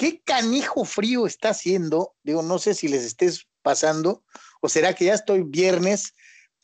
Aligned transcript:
qué 0.00 0.22
canijo 0.22 0.86
frío 0.86 1.26
está 1.26 1.50
haciendo. 1.50 2.14
Digo, 2.22 2.40
no 2.40 2.58
sé 2.58 2.72
si 2.72 2.88
les 2.88 3.04
estés 3.04 3.46
pasando 3.60 4.24
o 4.62 4.70
será 4.70 4.94
que 4.94 5.04
ya 5.04 5.12
estoy 5.12 5.42
viernes, 5.42 6.14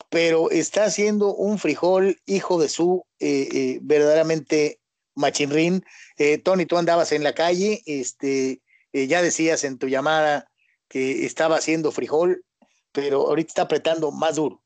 pero 0.09 0.49
está 0.49 0.85
haciendo 0.85 1.35
un 1.35 1.59
frijol 1.59 2.19
hijo 2.25 2.59
de 2.59 2.67
su 2.67 3.05
eh, 3.19 3.47
eh, 3.51 3.79
verdaderamente 3.83 4.81
machinrín. 5.13 5.85
Eh, 6.17 6.39
Tony, 6.39 6.65
tú 6.65 6.77
andabas 6.77 7.11
en 7.11 7.23
la 7.23 7.33
calle, 7.33 7.83
este, 7.85 8.63
ya 8.91 9.21
decías 9.21 9.63
en 9.63 9.77
tu 9.77 9.87
llamada 9.87 10.49
que 10.87 11.27
estaba 11.27 11.57
haciendo 11.57 11.91
frijol, 11.91 12.43
pero 12.91 13.27
ahorita 13.27 13.49
está 13.49 13.61
apretando 13.63 14.11
más 14.11 14.37
duro. 14.37 14.63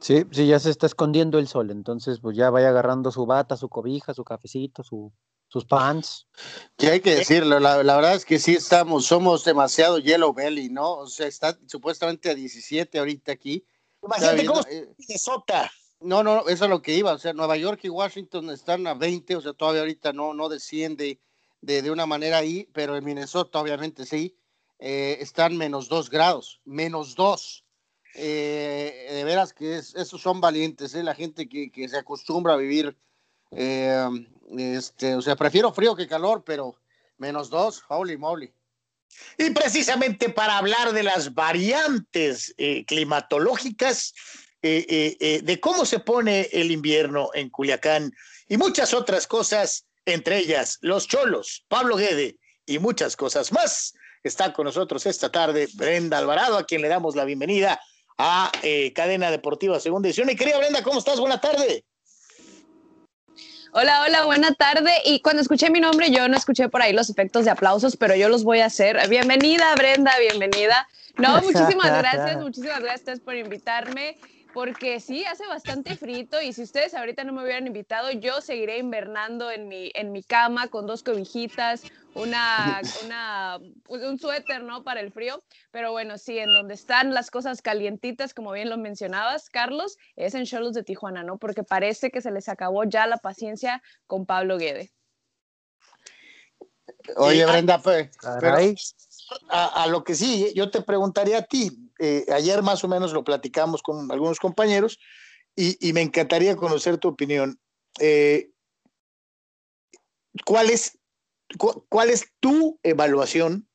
Sí, 0.00 0.26
sí, 0.32 0.46
ya 0.46 0.58
se 0.58 0.68
está 0.68 0.84
escondiendo 0.84 1.38
el 1.38 1.48
sol, 1.48 1.70
entonces 1.70 2.20
pues 2.20 2.36
ya 2.36 2.50
vaya 2.50 2.68
agarrando 2.68 3.10
su 3.10 3.24
bata, 3.24 3.56
su 3.56 3.70
cobija, 3.70 4.12
su 4.12 4.22
cafecito, 4.22 4.82
su, 4.82 5.14
sus 5.48 5.64
pants. 5.64 6.26
Que 6.76 6.88
hay 6.88 7.00
que 7.00 7.16
decirlo, 7.16 7.58
la, 7.58 7.76
verdad 7.76 8.14
es 8.14 8.24
que 8.24 8.38
sí 8.38 8.54
estamos, 8.54 9.06
somos 9.06 9.44
demasiado 9.44 9.98
yellow 9.98 10.32
belly, 10.32 10.68
¿no? 10.68 10.92
O 10.98 11.06
sea, 11.06 11.26
está 11.26 11.58
supuestamente 11.66 12.30
a 12.30 12.34
17 12.34 12.98
ahorita 12.98 13.32
aquí. 13.32 13.66
Imagínate 14.02 14.46
cómo 14.46 14.60
eh, 14.70 14.88
Minnesota. 14.98 15.70
No, 16.00 16.22
no, 16.22 16.46
eso 16.48 16.64
es 16.64 16.70
lo 16.70 16.80
que 16.80 16.94
iba, 16.94 17.12
o 17.12 17.18
sea, 17.18 17.32
Nueva 17.32 17.56
York 17.56 17.80
y 17.82 17.88
Washington 17.88 18.50
están 18.50 18.86
a 18.86 18.94
20, 18.94 19.34
o 19.34 19.40
sea, 19.40 19.52
todavía 19.52 19.80
ahorita 19.80 20.12
no, 20.12 20.32
no 20.32 20.48
desciende 20.48 21.20
de, 21.60 21.82
de 21.82 21.90
una 21.90 22.06
manera 22.06 22.38
ahí, 22.38 22.68
pero 22.72 22.96
en 22.96 23.04
Minnesota 23.04 23.60
obviamente 23.60 24.06
sí, 24.06 24.38
eh, 24.78 25.18
están 25.20 25.56
menos 25.56 25.88
2 25.88 26.08
grados, 26.10 26.60
menos 26.64 27.14
2. 27.16 27.64
Eh, 28.14 29.08
de 29.10 29.24
veras 29.24 29.52
que 29.52 29.76
esos 29.76 30.20
son 30.20 30.40
valientes, 30.40 30.94
¿eh? 30.94 31.02
la 31.02 31.14
gente 31.14 31.48
que, 31.48 31.70
que, 31.70 31.88
se 31.88 31.98
acostumbra 31.98 32.54
a 32.54 32.56
vivir, 32.56 32.96
eh, 33.50 34.08
este, 34.56 35.14
o 35.14 35.22
sea, 35.22 35.36
prefiero 35.36 35.72
frío 35.72 35.94
que 35.94 36.06
calor, 36.06 36.42
pero 36.44 36.76
menos 37.16 37.50
dos, 37.50 37.82
holy 37.88 38.16
moly. 38.16 38.52
Y 39.36 39.50
precisamente 39.50 40.28
para 40.28 40.58
hablar 40.58 40.92
de 40.92 41.02
las 41.02 41.34
variantes 41.34 42.54
climatológicas, 42.86 44.14
de 44.60 45.58
cómo 45.62 45.86
se 45.86 45.98
pone 45.98 46.48
el 46.52 46.70
invierno 46.70 47.30
en 47.32 47.48
Culiacán 47.48 48.12
y 48.48 48.56
muchas 48.58 48.92
otras 48.94 49.26
cosas, 49.26 49.86
entre 50.04 50.38
ellas 50.38 50.78
los 50.82 51.08
cholos, 51.08 51.64
Pablo 51.68 51.96
Guede 51.96 52.36
y 52.66 52.78
muchas 52.78 53.16
cosas 53.16 53.50
más. 53.50 53.94
Está 54.22 54.52
con 54.52 54.64
nosotros 54.64 55.06
esta 55.06 55.30
tarde 55.30 55.68
Brenda 55.74 56.18
Alvarado, 56.18 56.58
a 56.58 56.64
quien 56.64 56.82
le 56.82 56.88
damos 56.88 57.16
la 57.16 57.24
bienvenida 57.24 57.80
a 58.18 58.50
eh, 58.62 58.92
Cadena 58.92 59.30
Deportiva 59.30 59.78
Segunda 59.80 60.08
Edición. 60.08 60.28
Y 60.30 60.36
querida 60.36 60.58
Brenda, 60.58 60.82
¿cómo 60.82 60.98
estás? 60.98 61.20
Buena 61.20 61.40
tarde. 61.40 61.84
Hola, 63.72 64.02
hola, 64.02 64.24
buena 64.24 64.54
tarde. 64.54 64.90
Y 65.04 65.20
cuando 65.20 65.42
escuché 65.42 65.68
mi 65.70 65.78
nombre, 65.78 66.10
yo 66.10 66.26
no 66.28 66.36
escuché 66.36 66.68
por 66.68 66.80
ahí 66.80 66.92
los 66.94 67.10
efectos 67.10 67.44
de 67.44 67.50
aplausos, 67.50 67.96
pero 67.96 68.14
yo 68.16 68.28
los 68.28 68.42
voy 68.42 68.60
a 68.60 68.66
hacer. 68.66 68.96
Bienvenida, 69.08 69.74
Brenda, 69.74 70.12
bienvenida. 70.18 70.88
No, 71.16 71.38
muchísimas 71.42 71.98
gracias, 71.98 72.36
muchísimas 72.38 72.80
gracias 72.80 73.20
por 73.20 73.36
invitarme 73.36 74.16
porque 74.52 75.00
sí, 75.00 75.24
hace 75.24 75.46
bastante 75.46 75.96
frito 75.96 76.40
y 76.40 76.52
si 76.52 76.62
ustedes 76.62 76.94
ahorita 76.94 77.24
no 77.24 77.32
me 77.32 77.42
hubieran 77.42 77.66
invitado, 77.66 78.10
yo 78.10 78.40
seguiré 78.40 78.78
invernando 78.78 79.50
en 79.50 79.68
mi, 79.68 79.90
en 79.94 80.12
mi 80.12 80.22
cama 80.22 80.68
con 80.68 80.86
dos 80.86 81.02
cobijitas, 81.02 81.82
una, 82.14 82.80
una, 83.04 83.58
pues, 83.84 84.02
un 84.02 84.18
suéter, 84.18 84.62
¿no? 84.62 84.82
Para 84.84 85.00
el 85.00 85.12
frío. 85.12 85.42
Pero 85.70 85.92
bueno, 85.92 86.18
sí, 86.18 86.38
en 86.38 86.52
donde 86.52 86.74
están 86.74 87.14
las 87.14 87.30
cosas 87.30 87.62
calientitas, 87.62 88.34
como 88.34 88.52
bien 88.52 88.70
lo 88.70 88.78
mencionabas, 88.78 89.50
Carlos, 89.50 89.96
es 90.16 90.34
en 90.34 90.44
Cholos 90.44 90.74
de 90.74 90.82
Tijuana, 90.82 91.22
¿no? 91.22 91.38
Porque 91.38 91.62
parece 91.62 92.10
que 92.10 92.20
se 92.20 92.30
les 92.30 92.48
acabó 92.48 92.84
ya 92.84 93.06
la 93.06 93.18
paciencia 93.18 93.82
con 94.06 94.26
Pablo 94.26 94.58
Guede. 94.58 94.90
Oye, 97.16 97.46
Brenda, 97.46 97.78
pues, 97.80 98.10
a, 99.48 99.82
a, 99.82 99.86
lo 99.86 100.04
que 100.04 100.14
sí, 100.14 100.52
yo 100.54 100.70
te 100.70 100.82
preguntaría 100.82 101.38
a 101.38 101.42
ti, 101.42 101.87
eh, 101.98 102.24
ayer 102.32 102.62
más 102.62 102.84
o 102.84 102.88
menos 102.88 103.12
lo 103.12 103.24
platicamos 103.24 103.82
con 103.82 104.10
algunos 104.10 104.38
compañeros 104.38 104.98
y, 105.56 105.92
me 105.92 106.02
encantaría 106.02 106.54
conocer 106.54 106.98
tu 106.98 107.08
opinión. 107.08 107.58
Eh, 107.98 108.50
¿cuál, 110.44 110.70
es, 110.70 110.98
¿Cuál 111.88 112.10
es 112.10 112.32
tu 112.38 112.78
evaluación 112.84 113.68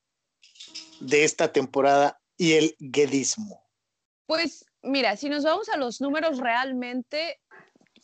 de 1.00 1.24
esta 1.24 1.52
temporada 1.52 2.18
y 2.38 2.52
el 2.52 2.76
guedismo? 2.78 3.62
Pues 4.26 4.64
mira, 4.82 5.16
si 5.16 5.28
nos 5.28 5.44
vamos 5.44 5.68
a 5.68 5.76
los 5.76 6.00
números 6.00 6.38
realmente, 6.38 7.38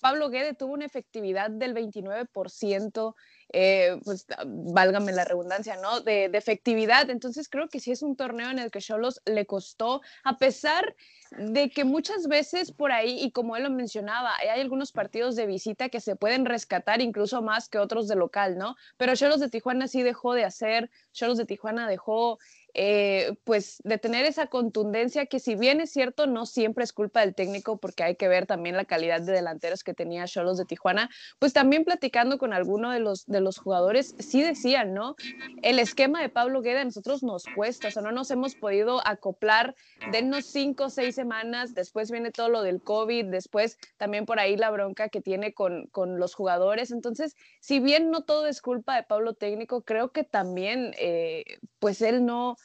Pablo 0.00 0.28
Guede 0.28 0.54
tuvo 0.54 0.74
una 0.74 0.84
efectividad 0.84 1.50
del 1.50 1.74
29% 1.74 3.14
eh, 3.52 3.98
pues 4.04 4.26
válgame 4.46 5.12
la 5.12 5.24
redundancia, 5.24 5.76
¿no? 5.76 6.00
De, 6.00 6.30
efectividad. 6.32 7.10
Entonces 7.10 7.48
creo 7.48 7.68
que 7.68 7.80
sí 7.80 7.90
es 7.90 8.02
un 8.02 8.16
torneo 8.16 8.50
en 8.50 8.58
el 8.58 8.70
que 8.70 8.80
Cholos 8.80 9.20
le 9.26 9.46
costó, 9.46 10.00
a 10.24 10.38
pesar 10.38 10.94
de 11.36 11.70
que 11.70 11.84
muchas 11.84 12.26
veces 12.26 12.72
por 12.72 12.92
ahí, 12.92 13.22
y 13.22 13.30
como 13.30 13.56
él 13.56 13.64
lo 13.64 13.70
mencionaba, 13.70 14.32
hay 14.36 14.60
algunos 14.60 14.92
partidos 14.92 15.36
de 15.36 15.46
visita 15.46 15.88
que 15.88 16.00
se 16.00 16.16
pueden 16.16 16.44
rescatar 16.44 17.00
incluso 17.00 17.42
más 17.42 17.68
que 17.68 17.78
otros 17.78 18.08
de 18.08 18.16
local, 18.16 18.58
¿no? 18.58 18.76
Pero 18.96 19.14
Cholos 19.14 19.40
de 19.40 19.48
Tijuana 19.48 19.86
sí 19.86 20.02
dejó 20.02 20.34
de 20.34 20.44
hacer, 20.44 20.90
Cholos 21.12 21.38
de 21.38 21.44
Tijuana 21.44 21.88
dejó 21.88 22.38
eh, 22.74 23.34
pues 23.44 23.80
de 23.84 23.98
tener 23.98 24.24
esa 24.26 24.46
contundencia 24.46 25.26
que 25.26 25.40
si 25.40 25.54
bien 25.54 25.80
es 25.80 25.90
cierto, 25.90 26.26
no 26.26 26.46
siempre 26.46 26.84
es 26.84 26.92
culpa 26.92 27.20
del 27.20 27.34
técnico 27.34 27.78
porque 27.78 28.02
hay 28.02 28.16
que 28.16 28.28
ver 28.28 28.46
también 28.46 28.76
la 28.76 28.84
calidad 28.84 29.20
de 29.20 29.32
delanteros 29.32 29.82
que 29.84 29.94
tenía 29.94 30.26
Cholos 30.26 30.58
de 30.58 30.64
Tijuana, 30.64 31.10
pues 31.38 31.52
también 31.52 31.84
platicando 31.84 32.38
con 32.38 32.52
alguno 32.52 32.90
de 32.90 33.00
los, 33.00 33.26
de 33.26 33.40
los 33.40 33.58
jugadores, 33.58 34.14
sí 34.18 34.42
decían, 34.42 34.94
¿no? 34.94 35.16
El 35.62 35.78
esquema 35.78 36.20
de 36.20 36.28
Pablo 36.28 36.62
Gueda 36.62 36.82
a 36.82 36.84
nosotros 36.84 37.22
nos 37.22 37.44
cuesta, 37.54 37.88
o 37.88 37.90
sea, 37.90 38.02
no 38.02 38.12
nos 38.12 38.30
hemos 38.30 38.54
podido 38.54 39.06
acoplar, 39.06 39.74
dennos 40.12 40.46
cinco 40.46 40.84
o 40.84 40.90
seis 40.90 41.14
semanas, 41.14 41.74
después 41.74 42.10
viene 42.10 42.30
todo 42.30 42.48
lo 42.48 42.62
del 42.62 42.82
COVID, 42.82 43.26
después 43.26 43.78
también 43.96 44.26
por 44.26 44.38
ahí 44.38 44.56
la 44.56 44.70
bronca 44.70 45.08
que 45.08 45.20
tiene 45.20 45.52
con, 45.54 45.86
con 45.88 46.18
los 46.18 46.34
jugadores, 46.34 46.90
entonces, 46.90 47.36
si 47.60 47.80
bien 47.80 48.10
no 48.10 48.22
todo 48.22 48.46
es 48.46 48.62
culpa 48.62 48.96
de 48.96 49.02
Pablo 49.02 49.34
técnico, 49.34 49.82
creo 49.82 50.12
que 50.12 50.24
también, 50.24 50.94
eh, 50.98 51.58
pues 51.78 52.02
él 52.02 52.24
no 52.24 52.56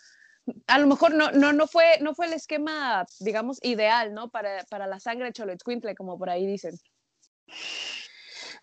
a 0.68 0.80
lo 0.80 0.88
mejor 0.88 1.14
no, 1.14 1.32
no, 1.32 1.54
no, 1.54 1.68
fue, 1.68 1.98
no 2.02 2.14
fue 2.14 2.28
el 2.28 2.34
esquema, 2.34 3.06
digamos, 3.20 3.60
ideal, 3.64 4.14
¿no? 4.14 4.30
Para, 4.30 4.64
para 4.66 4.88
la 4.88 5.00
sangre 5.00 5.34
Choloitzcuintle, 5.34 5.96
como 5.96 6.18
por 6.18 6.30
ahí 6.30 6.46
dicen. 6.46 6.80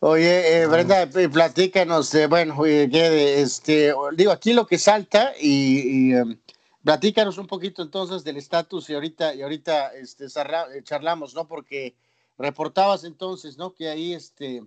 Oye, 0.01 0.63
eh, 0.63 0.67
Brenda, 0.67 1.07
platícanos, 1.07 2.13
eh, 2.15 2.27
bueno, 2.27 2.65
este, 2.67 3.95
digo, 4.17 4.33
aquí 4.33 4.53
lo 4.53 4.67
que 4.67 4.77
salta 4.77 5.33
y, 5.41 6.13
em, 6.13 6.41
platícanos 6.83 7.39
un 7.39 7.47
poquito 7.47 7.83
entonces 7.83 8.25
del 8.25 8.37
estatus 8.37 8.91
y 8.91 8.95
ahorita, 8.95 9.35
y 9.35 9.43
ahorita 9.43 9.95
este, 9.95 10.25
eh, 10.25 10.83
charlamos, 10.83 11.35
¿no? 11.35 11.47
Porque 11.47 11.95
reportabas 12.37 13.05
entonces, 13.05 13.59
¿no? 13.59 13.75
Que 13.75 13.91
ahí, 13.91 14.13
este, 14.13 14.65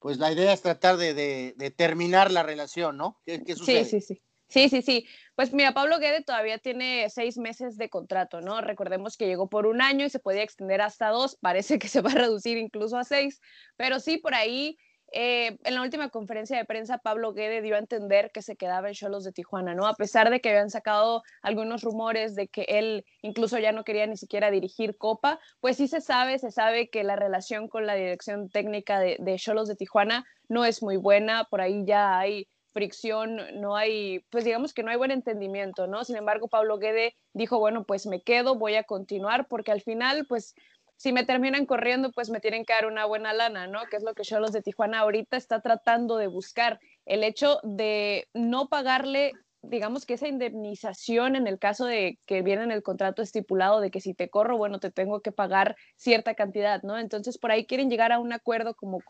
pues 0.00 0.18
la 0.18 0.32
idea 0.32 0.52
es 0.52 0.62
tratar 0.62 0.96
de, 0.96 1.14
de, 1.14 1.70
terminar 1.70 2.32
la 2.32 2.42
relación, 2.42 2.96
¿no? 2.96 3.20
¿Qué, 3.24 3.42
sucede? 3.54 3.84
Sí, 3.84 4.00
sí, 4.00 4.14
sí. 4.14 4.22
Sí, 4.48 4.68
sí, 4.68 4.82
sí. 4.82 5.06
Pues 5.34 5.52
mira, 5.52 5.72
Pablo 5.72 5.98
Guede 5.98 6.22
todavía 6.22 6.58
tiene 6.58 7.08
seis 7.10 7.38
meses 7.38 7.76
de 7.76 7.88
contrato, 7.90 8.40
¿no? 8.40 8.60
Recordemos 8.60 9.16
que 9.16 9.26
llegó 9.26 9.48
por 9.48 9.66
un 9.66 9.80
año 9.82 10.04
y 10.06 10.10
se 10.10 10.20
podía 10.20 10.42
extender 10.42 10.80
hasta 10.80 11.08
dos, 11.08 11.36
parece 11.40 11.78
que 11.78 11.88
se 11.88 12.02
va 12.02 12.10
a 12.10 12.14
reducir 12.14 12.56
incluso 12.58 12.96
a 12.96 13.04
seis, 13.04 13.40
pero 13.76 13.98
sí, 13.98 14.18
por 14.18 14.34
ahí, 14.34 14.76
eh, 15.12 15.58
en 15.64 15.74
la 15.74 15.82
última 15.82 16.08
conferencia 16.10 16.56
de 16.56 16.64
prensa, 16.64 16.98
Pablo 16.98 17.32
Guede 17.32 17.62
dio 17.62 17.74
a 17.74 17.78
entender 17.78 18.30
que 18.32 18.42
se 18.42 18.56
quedaba 18.56 18.88
en 18.88 18.94
Cholos 18.94 19.24
de 19.24 19.32
Tijuana, 19.32 19.74
¿no? 19.74 19.86
A 19.86 19.94
pesar 19.94 20.30
de 20.30 20.40
que 20.40 20.50
habían 20.50 20.70
sacado 20.70 21.22
algunos 21.42 21.82
rumores 21.82 22.34
de 22.36 22.46
que 22.48 22.62
él 22.68 23.04
incluso 23.22 23.58
ya 23.58 23.72
no 23.72 23.82
quería 23.84 24.06
ni 24.06 24.16
siquiera 24.16 24.50
dirigir 24.52 24.96
Copa, 24.96 25.40
pues 25.60 25.76
sí 25.78 25.88
se 25.88 26.00
sabe, 26.00 26.38
se 26.38 26.50
sabe 26.52 26.90
que 26.90 27.02
la 27.02 27.16
relación 27.16 27.68
con 27.68 27.86
la 27.86 27.94
dirección 27.94 28.48
técnica 28.50 29.00
de 29.00 29.36
Cholos 29.36 29.66
de, 29.68 29.74
de 29.74 29.78
Tijuana 29.78 30.24
no 30.48 30.64
es 30.64 30.82
muy 30.82 30.96
buena, 30.96 31.44
por 31.44 31.60
ahí 31.60 31.84
ya 31.86 32.18
hay 32.18 32.48
fricción, 32.74 33.40
no 33.54 33.76
hay, 33.76 34.20
pues 34.30 34.44
digamos 34.44 34.74
que 34.74 34.82
no 34.82 34.90
hay 34.90 34.98
buen 34.98 35.12
entendimiento, 35.12 35.86
¿no? 35.86 36.04
Sin 36.04 36.16
embargo, 36.16 36.48
Pablo 36.48 36.78
Guede 36.78 37.16
dijo, 37.32 37.58
bueno, 37.58 37.84
pues 37.84 38.06
me 38.06 38.20
quedo, 38.20 38.56
voy 38.56 38.74
a 38.74 38.82
continuar, 38.82 39.46
porque 39.48 39.72
al 39.72 39.80
final, 39.80 40.26
pues 40.28 40.54
si 40.96 41.12
me 41.12 41.24
terminan 41.24 41.66
corriendo, 41.66 42.12
pues 42.12 42.30
me 42.30 42.40
tienen 42.40 42.64
que 42.64 42.72
dar 42.72 42.86
una 42.86 43.04
buena 43.06 43.32
lana, 43.32 43.66
¿no? 43.66 43.80
Que 43.90 43.96
es 43.96 44.02
lo 44.02 44.14
que 44.14 44.22
Cholos 44.22 44.52
de 44.52 44.62
Tijuana 44.62 45.00
ahorita 45.00 45.36
está 45.36 45.60
tratando 45.60 46.16
de 46.16 46.26
buscar. 46.26 46.80
El 47.06 47.24
hecho 47.24 47.60
de 47.62 48.28
no 48.34 48.68
pagarle 48.68 49.32
digamos 49.68 50.06
que 50.06 50.14
esa 50.14 50.28
indemnización 50.28 51.36
en 51.36 51.46
el 51.46 51.58
caso 51.58 51.86
de 51.86 52.18
que 52.26 52.42
viene 52.42 52.62
en 52.62 52.70
el 52.70 52.82
contrato 52.82 53.22
estipulado 53.22 53.80
de 53.80 53.90
que 53.90 54.00
si 54.00 54.14
te 54.14 54.28
corro, 54.30 54.56
bueno, 54.56 54.80
te 54.80 54.90
tengo 54.90 55.20
que 55.20 55.32
pagar 55.32 55.76
cierta 55.96 56.34
cantidad, 56.34 56.82
¿no? 56.82 56.98
Entonces 56.98 57.38
por 57.38 57.50
ahí 57.50 57.66
quieren 57.66 57.90
llegar 57.90 58.12
a 58.12 58.18
un 58.18 58.32
acuerdo 58.32 58.74
como, 58.74 59.00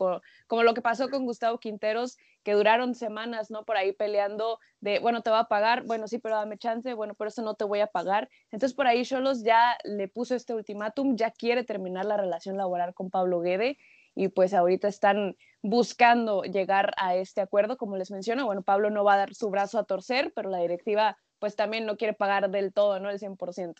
como 0.47 0.63
lo 0.63 0.73
que 0.73 0.81
pasó 0.81 1.09
con 1.09 1.25
Gustavo 1.25 1.59
Quinteros, 1.59 2.17
que 2.43 2.53
duraron 2.53 2.95
semanas, 2.95 3.51
¿no? 3.51 3.65
Por 3.65 3.77
ahí 3.77 3.91
peleando 3.93 4.59
de, 4.79 4.99
bueno, 4.99 5.21
te 5.21 5.29
va 5.29 5.39
a 5.39 5.47
pagar, 5.47 5.83
bueno, 5.83 6.07
sí, 6.07 6.19
pero 6.19 6.35
dame 6.35 6.57
chance, 6.57 6.93
bueno, 6.93 7.15
por 7.15 7.27
eso 7.27 7.41
no 7.41 7.55
te 7.55 7.65
voy 7.65 7.79
a 7.79 7.87
pagar. 7.87 8.29
Entonces 8.51 8.75
por 8.75 8.87
ahí 8.87 9.03
Cholos 9.03 9.43
ya 9.43 9.77
le 9.83 10.07
puso 10.07 10.35
este 10.35 10.53
ultimátum, 10.53 11.15
ya 11.15 11.31
quiere 11.31 11.63
terminar 11.63 12.05
la 12.05 12.17
relación 12.17 12.57
laboral 12.57 12.93
con 12.93 13.09
Pablo 13.09 13.41
Guede 13.41 13.77
y 14.15 14.29
pues 14.29 14.53
ahorita 14.53 14.87
están 14.87 15.35
buscando 15.61 16.43
llegar 16.43 16.93
a 16.97 17.15
este 17.15 17.41
acuerdo, 17.41 17.77
como 17.77 17.97
les 17.97 18.11
menciono. 18.11 18.45
Bueno, 18.45 18.61
Pablo 18.61 18.89
no 18.89 19.03
va 19.03 19.15
a 19.15 19.17
dar 19.17 19.35
su 19.35 19.49
brazo 19.49 19.77
a 19.77 19.83
torcer, 19.83 20.31
pero 20.33 20.49
la 20.49 20.59
directiva 20.59 21.17
pues 21.39 21.55
también 21.55 21.85
no 21.85 21.97
quiere 21.97 22.13
pagar 22.13 22.49
del 22.49 22.73
todo, 22.73 22.99
¿no? 22.99 23.09
El 23.09 23.19
100%. 23.19 23.75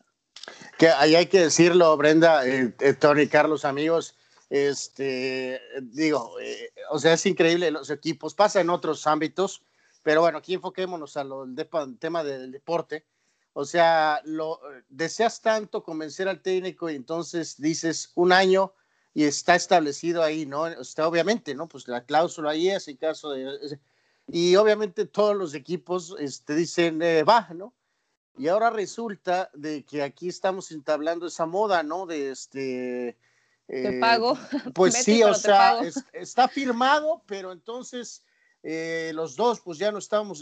Que 0.78 0.90
ahí 0.90 1.16
hay 1.16 1.28
que 1.28 1.40
decirlo, 1.40 1.96
Brenda, 1.98 2.46
eh, 2.46 2.74
eh, 2.80 2.94
Tony, 2.94 3.28
Carlos, 3.28 3.66
amigos, 3.66 4.16
este, 4.50 5.62
digo, 5.82 6.40
eh, 6.40 6.72
o 6.92 7.00
sea, 7.00 7.14
es 7.14 7.26
increíble 7.26 7.72
los 7.72 7.90
equipos, 7.90 8.36
pasa 8.36 8.62
en 8.62 8.70
otros 8.70 9.08
ámbitos, 9.08 9.64
pero 10.04 10.22
bueno, 10.22 10.38
aquí 10.38 10.54
enfoquémonos 10.54 11.18
al 11.18 11.32
tema 12.00 12.24
del 12.24 12.52
deporte. 12.52 13.06
O 13.54 13.64
sea, 13.64 14.22
lo 14.26 14.60
deseas 14.90 15.42
tanto 15.42 15.82
convencer 15.82 16.28
al 16.28 16.42
técnico 16.42 16.90
y 16.90 16.96
entonces 16.96 17.60
dices 17.60 18.12
un 18.14 18.34
año 18.34 18.74
y 19.16 19.24
está 19.24 19.56
establecido 19.56 20.22
ahí, 20.22 20.46
¿no? 20.46 20.68
Está 20.68 21.08
obviamente, 21.08 21.56
¿no? 21.56 21.70
Pues 21.70 21.88
la 21.88 22.04
cláusula 22.04 22.52
ahí 22.52 22.70
es 22.70 22.90
en 22.90 22.98
caso 22.98 23.32
de... 23.32 23.80
Y 24.28 24.58
obviamente 24.58 25.06
todos 25.06 25.38
los 25.38 25.54
equipos 25.54 26.14
este, 26.20 26.54
dicen, 26.54 27.02
eh, 27.02 27.24
va, 27.24 27.48
¿no? 27.56 27.74
Y 28.38 28.50
ahora 28.50 28.70
resulta 28.72 29.50
de 29.54 29.86
que 29.86 30.04
aquí 30.04 30.28
estamos 30.28 30.70
entablando 30.72 31.28
esa 31.28 31.46
moda, 31.46 31.82
¿no? 31.82 32.06
De 32.06 32.32
este... 32.32 33.18
te 33.68 34.00
pago. 34.02 34.38
Pues 34.76 34.96
sí, 34.96 35.24
o 35.24 35.34
sea, 35.34 35.80
está 36.12 36.50
firmado, 36.50 37.24
pero 37.26 37.54
entonces 37.54 38.26
eh, 38.64 39.14
los 39.16 39.38
dos, 39.38 39.62
pues 39.62 39.78
ya 39.78 39.94
no 39.94 40.00
estamos, 40.00 40.42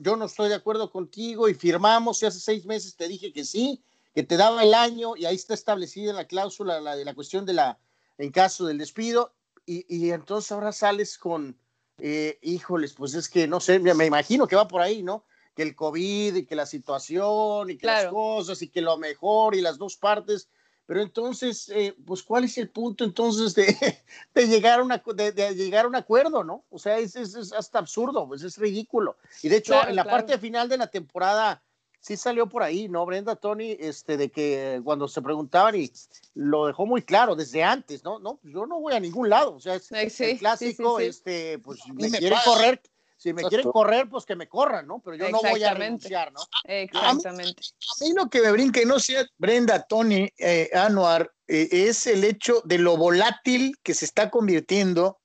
yo 0.00 0.16
no 0.16 0.24
estoy 0.24 0.48
de 0.48 0.54
acuerdo 0.54 0.90
contigo 0.90 1.46
y 1.50 1.54
firmamos 1.54 2.22
y 2.22 2.26
hace 2.26 2.40
seis 2.40 2.64
meses 2.64 2.96
te 2.96 3.06
dije 3.06 3.34
que 3.34 3.44
sí, 3.44 3.82
que 4.14 4.22
te 4.22 4.38
daba 4.38 4.62
el 4.62 4.72
año 4.72 5.14
y 5.14 5.26
ahí 5.26 5.34
está 5.34 5.52
establecida 5.52 6.14
la 6.14 6.26
cláusula 6.26 6.80
la, 6.80 6.96
de 6.96 7.04
la 7.04 7.14
cuestión 7.14 7.44
de 7.44 7.52
la 7.52 7.78
en 8.18 8.30
caso 8.30 8.66
del 8.66 8.78
despido, 8.78 9.34
y, 9.66 10.10
entonces 10.10 10.52
ahora 10.52 10.72
sales 10.72 11.16
con, 11.16 11.56
eh, 11.98 12.38
híjoles, 12.42 12.92
pues 12.92 13.14
es 13.14 13.28
que 13.28 13.48
no 13.48 13.60
sé, 13.60 13.78
me 13.78 14.04
imagino 14.04 14.46
que 14.46 14.56
va 14.56 14.68
por 14.68 14.82
ahí, 14.82 15.02
¿no? 15.02 15.24
Que 15.54 15.62
el 15.62 15.74
COVID 15.74 16.34
y 16.34 16.44
que 16.44 16.54
la 16.54 16.66
situación 16.66 17.70
y 17.70 17.78
que 17.78 17.86
las 17.86 18.06
cosas 18.06 18.60
y 18.60 18.68
que 18.68 18.82
lo 18.82 18.98
mejor 18.98 19.54
y 19.54 19.62
las 19.62 19.78
dos 19.78 19.96
partes, 19.96 20.48
pero 20.86 21.00
entonces, 21.00 21.70
eh, 21.70 21.96
pues, 22.04 22.22
¿cuál 22.22 22.44
es 22.44 22.58
el 22.58 22.68
punto 22.68 23.04
entonces 23.04 23.54
de, 23.54 23.64
de 24.34 24.46
llegar, 24.46 24.80
a 24.80 24.82
una, 24.82 25.02
de, 25.14 25.54
llegar 25.54 25.86
a 25.86 25.88
un 25.88 25.96
acuerdo, 25.96 26.44
no? 26.44 26.64
O 26.70 26.78
sea, 26.78 26.98
es, 26.98 27.16
es, 27.16 27.52
hasta 27.52 27.78
absurdo, 27.78 28.28
pues 28.28 28.42
es 28.42 28.58
ridículo. 28.58 29.16
Y 29.42 29.48
de 29.48 29.56
hecho, 29.56 29.86
en 29.88 29.96
la 29.96 30.04
parte 30.04 30.38
final 30.38 30.68
de 30.68 30.76
la 30.76 30.88
temporada 30.88 31.62
sí 32.04 32.18
salió 32.18 32.46
por 32.46 32.62
ahí, 32.62 32.86
¿no, 32.88 33.06
Brenda, 33.06 33.34
Tony? 33.34 33.76
Este, 33.80 34.18
de 34.18 34.30
que 34.30 34.80
cuando 34.84 35.08
se 35.08 35.22
preguntaban 35.22 35.74
y 35.74 35.90
lo 36.34 36.66
dejó 36.66 36.84
muy 36.84 37.00
claro 37.00 37.34
desde 37.34 37.64
antes, 37.64 38.04
¿no? 38.04 38.18
No, 38.18 38.38
yo 38.42 38.66
no 38.66 38.78
voy 38.78 38.92
a 38.92 39.00
ningún 39.00 39.30
lado, 39.30 39.54
o 39.54 39.60
sea, 39.60 39.76
es 39.76 40.20
el 40.20 40.38
clásico, 40.38 41.00
este, 41.00 41.58
pues 41.60 41.80
me, 41.94 42.10
quieren 42.10 42.38
correr, 42.44 42.82
si 43.16 43.32
me 43.32 43.42
quieren 43.44 43.70
correr, 43.70 44.06
pues 44.10 44.26
que 44.26 44.36
me 44.36 44.48
corran, 44.48 44.86
¿no? 44.86 45.00
Pero 45.02 45.16
yo 45.16 45.30
no 45.30 45.40
voy 45.40 45.64
a 45.64 45.72
renunciar, 45.72 46.30
¿no? 46.30 46.40
Exactamente. 46.64 47.62
A 47.62 48.04
mí, 48.04 48.12
lo 48.12 48.28
que 48.28 48.42
me 48.42 48.52
brinca 48.52 48.82
y 48.82 48.84
no 48.84 49.00
sea 49.00 49.24
Brenda, 49.38 49.82
Tony, 49.82 50.28
eh, 50.36 50.68
Anuar, 50.74 51.32
eh, 51.48 51.68
es 51.70 52.06
el 52.06 52.24
hecho 52.24 52.60
de 52.66 52.78
lo 52.78 52.98
volátil 52.98 53.78
que 53.82 53.94
se 53.94 54.04
está 54.04 54.28
convirtiendo 54.28 55.20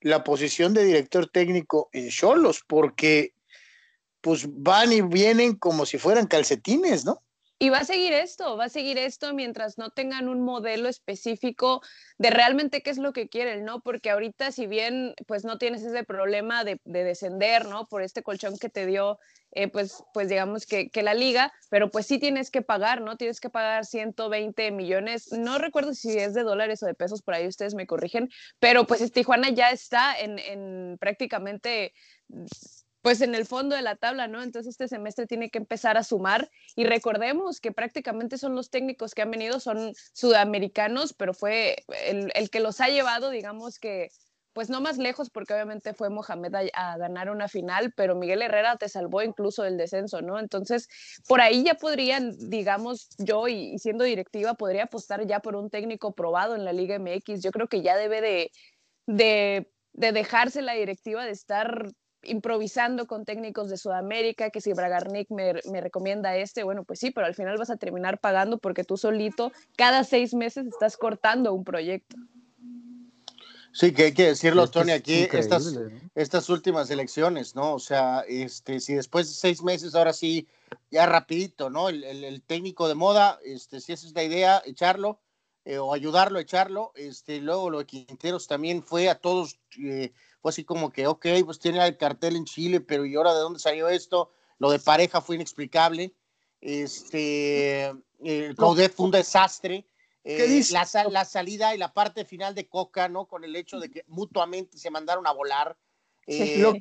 la 0.00 0.24
posición 0.24 0.72
de 0.72 0.84
director 0.84 1.28
técnico 1.28 1.90
en 1.92 2.08
Cholos, 2.08 2.62
porque 2.66 3.34
pues 4.22 4.46
van 4.48 4.92
y 4.92 5.02
vienen 5.02 5.56
como 5.56 5.84
si 5.84 5.98
fueran 5.98 6.26
calcetines, 6.26 7.04
¿no? 7.04 7.22
Y 7.62 7.68
va 7.68 7.78
a 7.78 7.84
seguir 7.84 8.12
esto, 8.12 8.56
va 8.56 8.64
a 8.64 8.68
seguir 8.68 8.98
esto 8.98 9.32
mientras 9.34 9.78
no 9.78 9.90
tengan 9.90 10.28
un 10.28 10.40
modelo 10.42 10.88
específico 10.88 11.80
de 12.18 12.30
realmente 12.30 12.82
qué 12.82 12.90
es 12.90 12.98
lo 12.98 13.12
que 13.12 13.28
quieren, 13.28 13.64
¿no? 13.64 13.80
Porque 13.82 14.10
ahorita 14.10 14.50
si 14.50 14.66
bien 14.66 15.14
pues 15.28 15.44
no 15.44 15.58
tienes 15.58 15.84
ese 15.84 16.02
problema 16.02 16.64
de, 16.64 16.80
descender, 16.84 17.66
¿no? 17.66 17.86
Por 17.86 18.02
este 18.02 18.24
colchón 18.24 18.58
que 18.58 18.68
te 18.68 18.84
dio, 18.84 19.20
eh, 19.52 19.68
pues, 19.68 20.02
pues 20.12 20.28
digamos 20.28 20.66
que, 20.66 20.90
que, 20.90 21.04
la 21.04 21.14
liga, 21.14 21.52
pero 21.70 21.88
pues 21.88 22.06
sí 22.06 22.18
tienes 22.18 22.50
que 22.50 22.62
pagar, 22.62 23.00
¿no? 23.00 23.16
Tienes 23.16 23.38
que 23.38 23.48
pagar 23.48 23.86
120 23.86 24.72
millones, 24.72 25.30
no 25.30 25.58
recuerdo 25.58 25.94
si 25.94 26.18
es 26.18 26.34
de 26.34 26.42
dólares 26.42 26.82
o 26.82 26.86
de 26.86 26.94
pesos, 26.94 27.22
por 27.22 27.34
ahí 27.34 27.46
ustedes 27.46 27.76
me 27.76 27.86
corrigen, 27.86 28.28
pero 28.58 28.88
pues 28.88 29.12
Tijuana 29.12 29.50
ya 29.50 29.70
está 29.70 30.18
en, 30.18 30.40
en 30.40 30.98
prácticamente 30.98 31.92
pues 33.02 33.20
en 33.20 33.34
el 33.34 33.46
fondo 33.46 33.74
de 33.74 33.82
la 33.82 33.96
tabla, 33.96 34.28
¿no? 34.28 34.42
Entonces 34.42 34.70
este 34.70 34.88
semestre 34.88 35.26
tiene 35.26 35.50
que 35.50 35.58
empezar 35.58 35.98
a 35.98 36.04
sumar 36.04 36.48
y 36.76 36.84
recordemos 36.84 37.60
que 37.60 37.72
prácticamente 37.72 38.38
son 38.38 38.54
los 38.54 38.70
técnicos 38.70 39.12
que 39.12 39.22
han 39.22 39.30
venido, 39.30 39.58
son 39.60 39.92
sudamericanos, 40.14 41.12
pero 41.12 41.34
fue 41.34 41.84
el, 42.06 42.30
que 42.50 42.60
los 42.60 42.80
ha 42.80 42.88
llevado, 42.88 43.30
digamos 43.30 43.80
que, 43.80 44.10
pues 44.52 44.70
no 44.70 44.80
más 44.80 44.98
lejos, 44.98 45.30
porque 45.30 45.52
obviamente 45.52 45.94
fue 45.94 46.10
Mohamed 46.10 46.54
a, 46.74 46.96
ganar 46.96 47.30
una 47.30 47.48
final, 47.48 47.92
pero 47.96 48.14
Miguel 48.14 48.42
Herrera 48.42 48.76
te 48.76 48.88
salvó 48.88 49.22
incluso 49.22 49.64
del 49.64 49.78
descenso, 49.78 50.22
¿no? 50.22 50.38
Entonces, 50.38 50.88
por 51.26 51.40
ahí 51.40 51.64
ya 51.64 51.74
podrían, 51.74 52.36
digamos, 52.50 53.08
yo 53.18 53.48
y, 53.48 53.78
siendo 53.78 54.04
directiva, 54.04 54.54
podría 54.54 54.84
apostar 54.84 55.26
ya 55.26 55.40
por 55.40 55.56
un 55.56 55.70
técnico 55.70 56.14
probado 56.14 56.54
en 56.54 56.64
la 56.64 56.72
Liga 56.72 56.98
MX. 56.98 57.42
Yo 57.42 57.50
creo 57.50 57.66
que 57.66 57.82
ya 57.82 57.96
debe 57.96 58.20
de, 58.20 58.50
de, 59.06 59.72
de 59.94 60.12
dejarse 60.12 60.60
la 60.60 60.74
directiva 60.74 61.24
de 61.24 61.32
estar 61.32 61.88
improvisando 62.24 63.06
con 63.06 63.24
técnicos 63.24 63.68
de 63.68 63.76
Sudamérica, 63.76 64.50
que 64.50 64.60
si 64.60 64.72
Bragarnik 64.72 65.30
me, 65.30 65.54
me, 65.70 65.80
recomienda 65.80 66.36
este, 66.36 66.62
bueno, 66.62 66.84
pues 66.84 66.98
sí, 66.98 67.10
pero 67.10 67.26
al 67.26 67.34
final 67.34 67.58
vas 67.58 67.70
a 67.70 67.76
terminar 67.76 68.18
pagando 68.18 68.58
porque 68.58 68.84
tú 68.84 68.96
solito 68.96 69.52
cada 69.76 70.04
seis 70.04 70.34
meses 70.34 70.66
estás 70.66 70.96
cortando 70.96 71.52
un 71.52 71.64
proyecto. 71.64 72.16
Sí, 73.72 73.92
que 73.92 74.04
hay 74.04 74.12
que 74.12 74.26
decirlo, 74.26 74.68
Tony, 74.68 74.92
aquí 74.92 75.26
estas, 75.32 75.74
estas 76.14 76.50
últimas 76.50 76.90
elecciones, 76.90 77.54
¿no? 77.54 77.72
O 77.72 77.78
sea, 77.78 78.22
este, 78.28 78.80
si 78.80 78.92
después 78.92 79.28
de 79.28 79.34
seis 79.34 79.62
meses, 79.62 79.94
ahora 79.94 80.12
sí, 80.12 80.46
ya 80.90 81.06
rapidito, 81.06 81.70
¿no? 81.70 81.88
El, 81.88 82.04
el, 82.04 82.42
técnico 82.42 82.86
de 82.86 82.94
moda, 82.94 83.38
este, 83.42 83.80
si 83.80 83.94
esa 83.94 84.06
es 84.06 84.12
la 84.12 84.24
idea, 84.24 84.62
echarlo, 84.66 85.20
eh, 85.64 85.78
o 85.78 85.94
ayudarlo 85.94 86.38
a 86.38 86.42
echarlo, 86.42 86.92
este, 86.96 87.40
luego 87.40 87.70
lo 87.70 87.78
de 87.78 87.86
Quinteros 87.86 88.46
también 88.46 88.82
fue 88.82 89.08
a 89.08 89.14
todos... 89.14 89.58
Eh, 89.78 90.12
fue 90.42 90.50
así 90.50 90.64
como 90.64 90.90
que, 90.90 91.06
ok, 91.06 91.26
pues 91.44 91.60
tiene 91.60 91.86
el 91.86 91.96
cartel 91.96 92.34
en 92.34 92.44
Chile, 92.44 92.80
pero 92.80 93.06
¿y 93.06 93.14
ahora 93.14 93.32
de 93.32 93.40
dónde 93.40 93.60
salió 93.60 93.88
esto? 93.88 94.32
Lo 94.58 94.70
de 94.70 94.80
pareja 94.80 95.20
fue 95.20 95.36
inexplicable. 95.36 96.12
Este, 96.60 97.92
el 98.20 98.56
fue 98.56 98.92
un 98.98 99.10
desastre. 99.12 99.86
Eh, 100.24 100.62
la, 100.70 100.86
la, 101.10 101.24
salida 101.24 101.74
y 101.74 101.78
la 101.78 101.92
parte 101.92 102.24
final 102.24 102.54
de 102.54 102.68
Coca, 102.68 103.08
¿no? 103.08 103.26
Con 103.26 103.42
el 103.44 103.56
hecho 103.56 103.80
de 103.80 103.90
que 103.90 104.04
mutuamente 104.08 104.78
se 104.78 104.90
mandaron 104.90 105.26
a 105.26 105.32
volar. 105.32 105.76
Eh, 106.26 106.80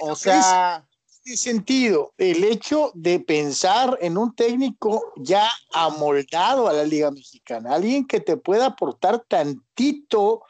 o, 0.00 0.16
sea. 0.16 0.86
sentido, 1.22 2.12
el 2.18 2.44
hecho 2.44 2.90
de 2.94 3.20
pensar 3.20 3.98
en 4.02 4.18
un 4.18 4.34
técnico 4.34 5.12
ya 5.16 5.50
amoldado 5.72 6.68
a 6.68 6.74
la 6.74 6.84
Liga 6.84 7.10
Mexicana, 7.10 7.74
alguien 7.74 8.06
que 8.06 8.20
te 8.20 8.36
pueda 8.36 8.66
aportar 8.66 9.20
tantito 9.20 10.42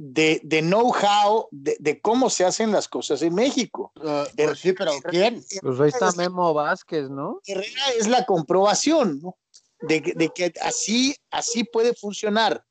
de, 0.00 0.40
de 0.44 0.60
know-how 0.62 1.48
de, 1.50 2.00
cómo 2.00 2.30
se 2.30 2.44
hacen 2.44 2.70
las 2.70 2.86
cosas 2.86 3.20
en 3.22 3.34
México. 3.34 3.92
Uh, 3.96 4.24
pues 4.36 4.60
sí, 4.60 4.72
pero 4.72 4.92
¿quién? 5.10 5.44
Pues 5.60 5.80
ahí 5.80 5.88
está 5.88 6.12
Memo 6.12 6.54
Vázquez, 6.54 7.10
¿no? 7.10 7.40
Herrera 7.44 7.90
es 7.98 8.06
la 8.06 8.24
comprobación, 8.24 9.20
¿no? 9.20 9.36
De, 9.80 10.00
de, 10.00 10.30
que 10.30 10.52
así, 10.62 11.16
así 11.30 11.64
puede 11.64 11.94
funcionar. 11.94 12.64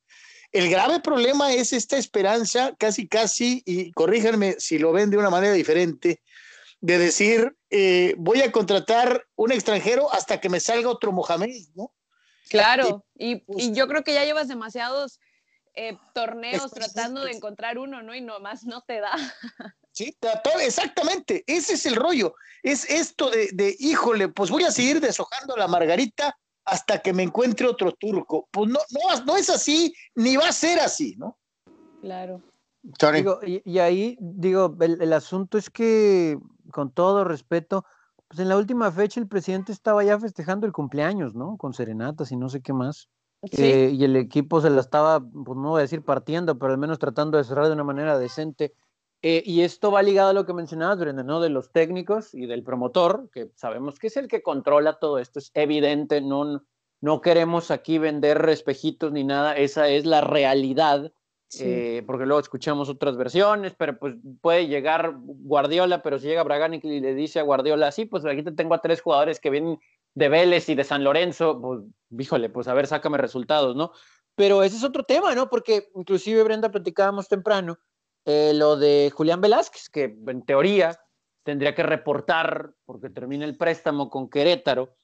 El 0.54 0.70
grave 0.70 1.02
problema 1.02 1.54
es 1.54 1.74
esta 1.74 1.98
esperanza, 1.98 2.74
casi, 2.78 3.10
casi, 3.10 3.62
y 3.66 3.92
corríjanme 3.92 4.56
si 4.60 4.80
lo 4.80 4.94
ven 4.94 5.10
de 5.10 5.18
una 5.18 5.30
manera 5.30 5.54
diferente, 5.54 6.22
de 6.80 6.98
decir, 6.98 7.58
eh, 7.70 8.16
voy 8.18 8.42
a 8.42 8.54
contratar 8.54 9.26
un 9.36 9.52
extranjero 9.52 10.12
hasta 10.14 10.40
que 10.40 10.48
me 10.48 10.62
salga 10.62 10.90
otro 10.90 11.12
Mohamed, 11.12 11.68
¿no? 11.76 11.94
Claro, 12.50 13.06
y, 13.16 13.32
y 13.32 13.36
pues 13.38 13.74
yo 13.74 13.90
creo 13.90 14.06
que 14.06 14.14
ya 14.14 14.24
llevas 14.24 14.48
demasiados 14.48 15.20
eh, 15.80 15.96
torneos 16.12 16.72
tratando 16.72 17.24
de 17.24 17.34
encontrar 17.34 17.78
uno, 17.78 18.02
¿no? 18.02 18.16
Y 18.16 18.22
nomás 18.22 18.66
no 18.66 18.82
te 18.82 19.00
da. 19.00 19.12
Sí, 19.92 20.16
exactamente, 20.62 21.44
ese 21.48 21.74
es 21.74 21.88
el 21.88 21.96
rollo. 21.96 22.36
Es 22.62 22.88
esto 22.88 23.32
de, 23.32 23.76
híjole, 23.80 24.28
pues 24.28 24.52
voy 24.52 24.62
a 24.64 24.70
seguir 24.70 25.02
deshojando 25.02 25.58
la 25.58 25.68
margarita 25.68 26.38
hasta 26.66 27.00
que 27.00 27.14
me 27.14 27.24
encuentre 27.24 27.66
otro 27.66 27.94
turco. 27.94 28.48
Pues 28.52 28.70
no, 28.70 28.78
no, 28.92 29.26
no 29.26 29.38
es 29.38 29.50
así, 29.50 29.92
ni 30.14 30.38
va 30.38 30.50
a 30.50 30.52
ser 30.52 30.80
así, 30.80 31.16
¿no? 31.18 31.40
Claro. 32.04 32.44
y, 33.44 33.80
ahí, 33.80 34.20
digo, 34.22 34.78
el, 34.82 35.02
el, 35.02 35.14
asunto 35.14 35.58
es 35.58 35.72
que, 35.72 36.38
con 36.72 36.92
todo 36.92 37.24
respeto, 37.24 37.84
pues 38.28 38.40
en 38.40 38.50
la 38.50 38.58
última 38.58 38.92
fecha 38.92 39.20
el 39.20 39.28
presidente 39.28 39.72
estaba 39.72 40.04
ya 40.04 40.20
festejando 40.20 40.68
el 40.68 40.74
cumpleaños, 40.74 41.34
¿no? 41.34 41.58
Con 41.58 41.74
serenatas 41.74 42.32
y 42.32 42.36
no 42.36 42.50
sé 42.50 42.62
qué 42.62 42.72
más. 42.72 43.10
Eh, 43.52 43.92
y 43.94 44.04
el 44.04 44.16
equipo 44.16 44.62
se 44.62 44.70
la 44.70 44.82
estaba, 44.82 45.20
pues 45.20 45.58
no 45.58 45.70
voy 45.70 45.80
a 45.80 45.82
decir 45.84 46.04
partiendo, 46.04 46.58
pero 46.58 46.74
al 46.74 46.80
menos 46.80 47.00
tratando 47.00 47.38
de 47.38 47.44
cerrar 47.44 47.68
de 47.68 47.74
una 47.74 47.84
manera 47.84 48.18
decente. 48.18 48.74
Eh, 49.22 49.42
y 49.46 49.62
esto 49.62 49.92
va 49.92 50.04
ligado 50.04 50.30
a 50.30 50.34
lo 50.34 50.46
que 50.46 50.54
mencionabas, 50.54 51.00
Brenda, 51.00 51.24
¿no? 51.24 51.40
De 51.40 51.50
los 51.50 51.72
técnicos 51.72 52.34
y 52.34 52.46
del 52.46 52.64
promotor, 52.64 53.30
que 53.32 53.50
sabemos 53.56 53.98
que 53.98 54.08
es 54.08 54.18
el 54.18 54.28
que 54.28 54.44
controla 54.44 55.00
todo 55.00 55.18
esto, 55.18 55.40
es 55.40 55.50
evidente, 55.56 56.22
no, 56.22 56.64
no 57.02 57.22
queremos 57.22 57.72
aquí 57.72 57.98
vender 57.98 58.48
espejitos 58.50 59.12
ni 59.12 59.24
nada, 59.24 59.56
esa 59.56 59.88
es 59.88 60.06
la 60.06 60.22
realidad. 60.22 61.12
eh, 61.60 62.04
porque 62.06 62.26
luego 62.26 62.42
escuchamos 62.42 62.90
otras 62.90 63.16
versiones, 63.16 63.74
pero 63.74 63.98
pues 63.98 64.16
puede 64.42 64.68
llegar 64.68 65.16
Guardiola, 65.18 66.04
pero 66.04 66.20
si 66.20 66.28
llega 66.28 66.44
Braganic 66.44 66.84
y 66.84 67.00
le 67.00 67.16
dice 67.16 67.40
a 67.40 67.44
Guardiola, 67.44 67.92
sí, 67.92 68.06
pues 68.06 68.26
aquí 68.26 68.44
te 68.44 68.52
tengo 68.52 68.74
a 68.74 68.82
tres 68.82 69.02
jugadores 69.02 69.40
que 69.40 69.50
vienen 69.50 69.80
de 70.18 70.30
Vélez 70.30 70.68
y 70.68 70.74
de 70.74 70.84
San 70.84 71.04
Lorenzo, 71.04 71.62
pues, 71.62 71.82
híjole, 72.18 72.50
pues 72.50 72.68
a 72.68 72.74
ver, 72.74 72.88
sácame 72.88 73.20
resultados, 73.20 73.76
¿no? 73.76 73.92
Pero 74.36 74.64
ese 74.64 74.78
es 74.78 74.84
otro 74.84 75.04
tema, 75.04 75.36
¿no? 75.36 75.48
Porque 75.48 75.90
inclusive, 75.94 76.42
Brenda, 76.42 76.72
platicábamos 76.72 77.28
temprano 77.28 77.78
eh, 78.26 78.52
lo 78.56 78.78
de 78.78 79.12
Julián 79.14 79.42
Velázquez, 79.42 79.90
que 79.90 80.18
en 80.28 80.42
teoría 80.44 81.00
tendría 81.44 81.76
que 81.76 81.84
reportar, 81.84 82.72
porque 82.86 83.12
termina 83.12 83.46
el 83.46 83.58
préstamo 83.58 84.10
con 84.10 84.28
Querétaro, 84.28 84.96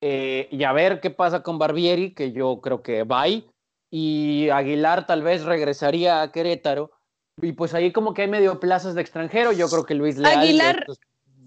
eh, 0.00 0.48
y 0.50 0.64
a 0.64 0.72
ver 0.72 1.00
qué 1.00 1.10
pasa 1.10 1.42
con 1.42 1.58
Barbieri, 1.58 2.14
que 2.14 2.32
yo 2.32 2.60
creo 2.62 2.82
que 2.82 3.04
va 3.04 3.20
ahí, 3.20 3.46
y 3.90 4.48
Aguilar 4.48 5.06
tal 5.06 5.22
vez 5.22 5.44
regresaría 5.44 6.22
a 6.22 6.32
Querétaro, 6.32 6.92
y 7.42 7.52
pues 7.52 7.74
ahí 7.74 7.92
como 7.92 8.14
que 8.14 8.22
hay 8.22 8.28
medio 8.28 8.58
plazas 8.58 8.94
de 8.94 9.02
extranjero, 9.02 9.52
yo 9.52 9.68
creo 9.68 9.84
que 9.84 9.94
Luis 9.94 10.16
Leal 10.16 10.38
Aguilar... 10.38 10.86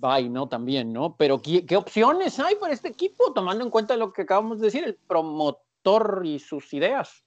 ahí, 0.04 0.30
¿no? 0.30 0.48
También, 0.48 0.94
¿no? 0.94 1.16
Pero 1.18 1.42
¿qué, 1.42 1.66
¿qué, 1.66 1.76
opciones 1.76 2.40
hay 2.40 2.56
para 2.56 2.74
este 2.74 2.90
equipo, 2.90 3.34
tomando 3.34 3.64
en 3.64 3.70
cuenta 3.70 3.98
lo 3.98 4.14
que 4.14 4.24
acabamos 4.24 4.60
de 4.60 4.68
decir, 4.68 4.84
el 4.84 4.96
promotor 4.96 6.22
y 6.26 6.40
sus 6.40 6.74
ideas? 6.74 7.24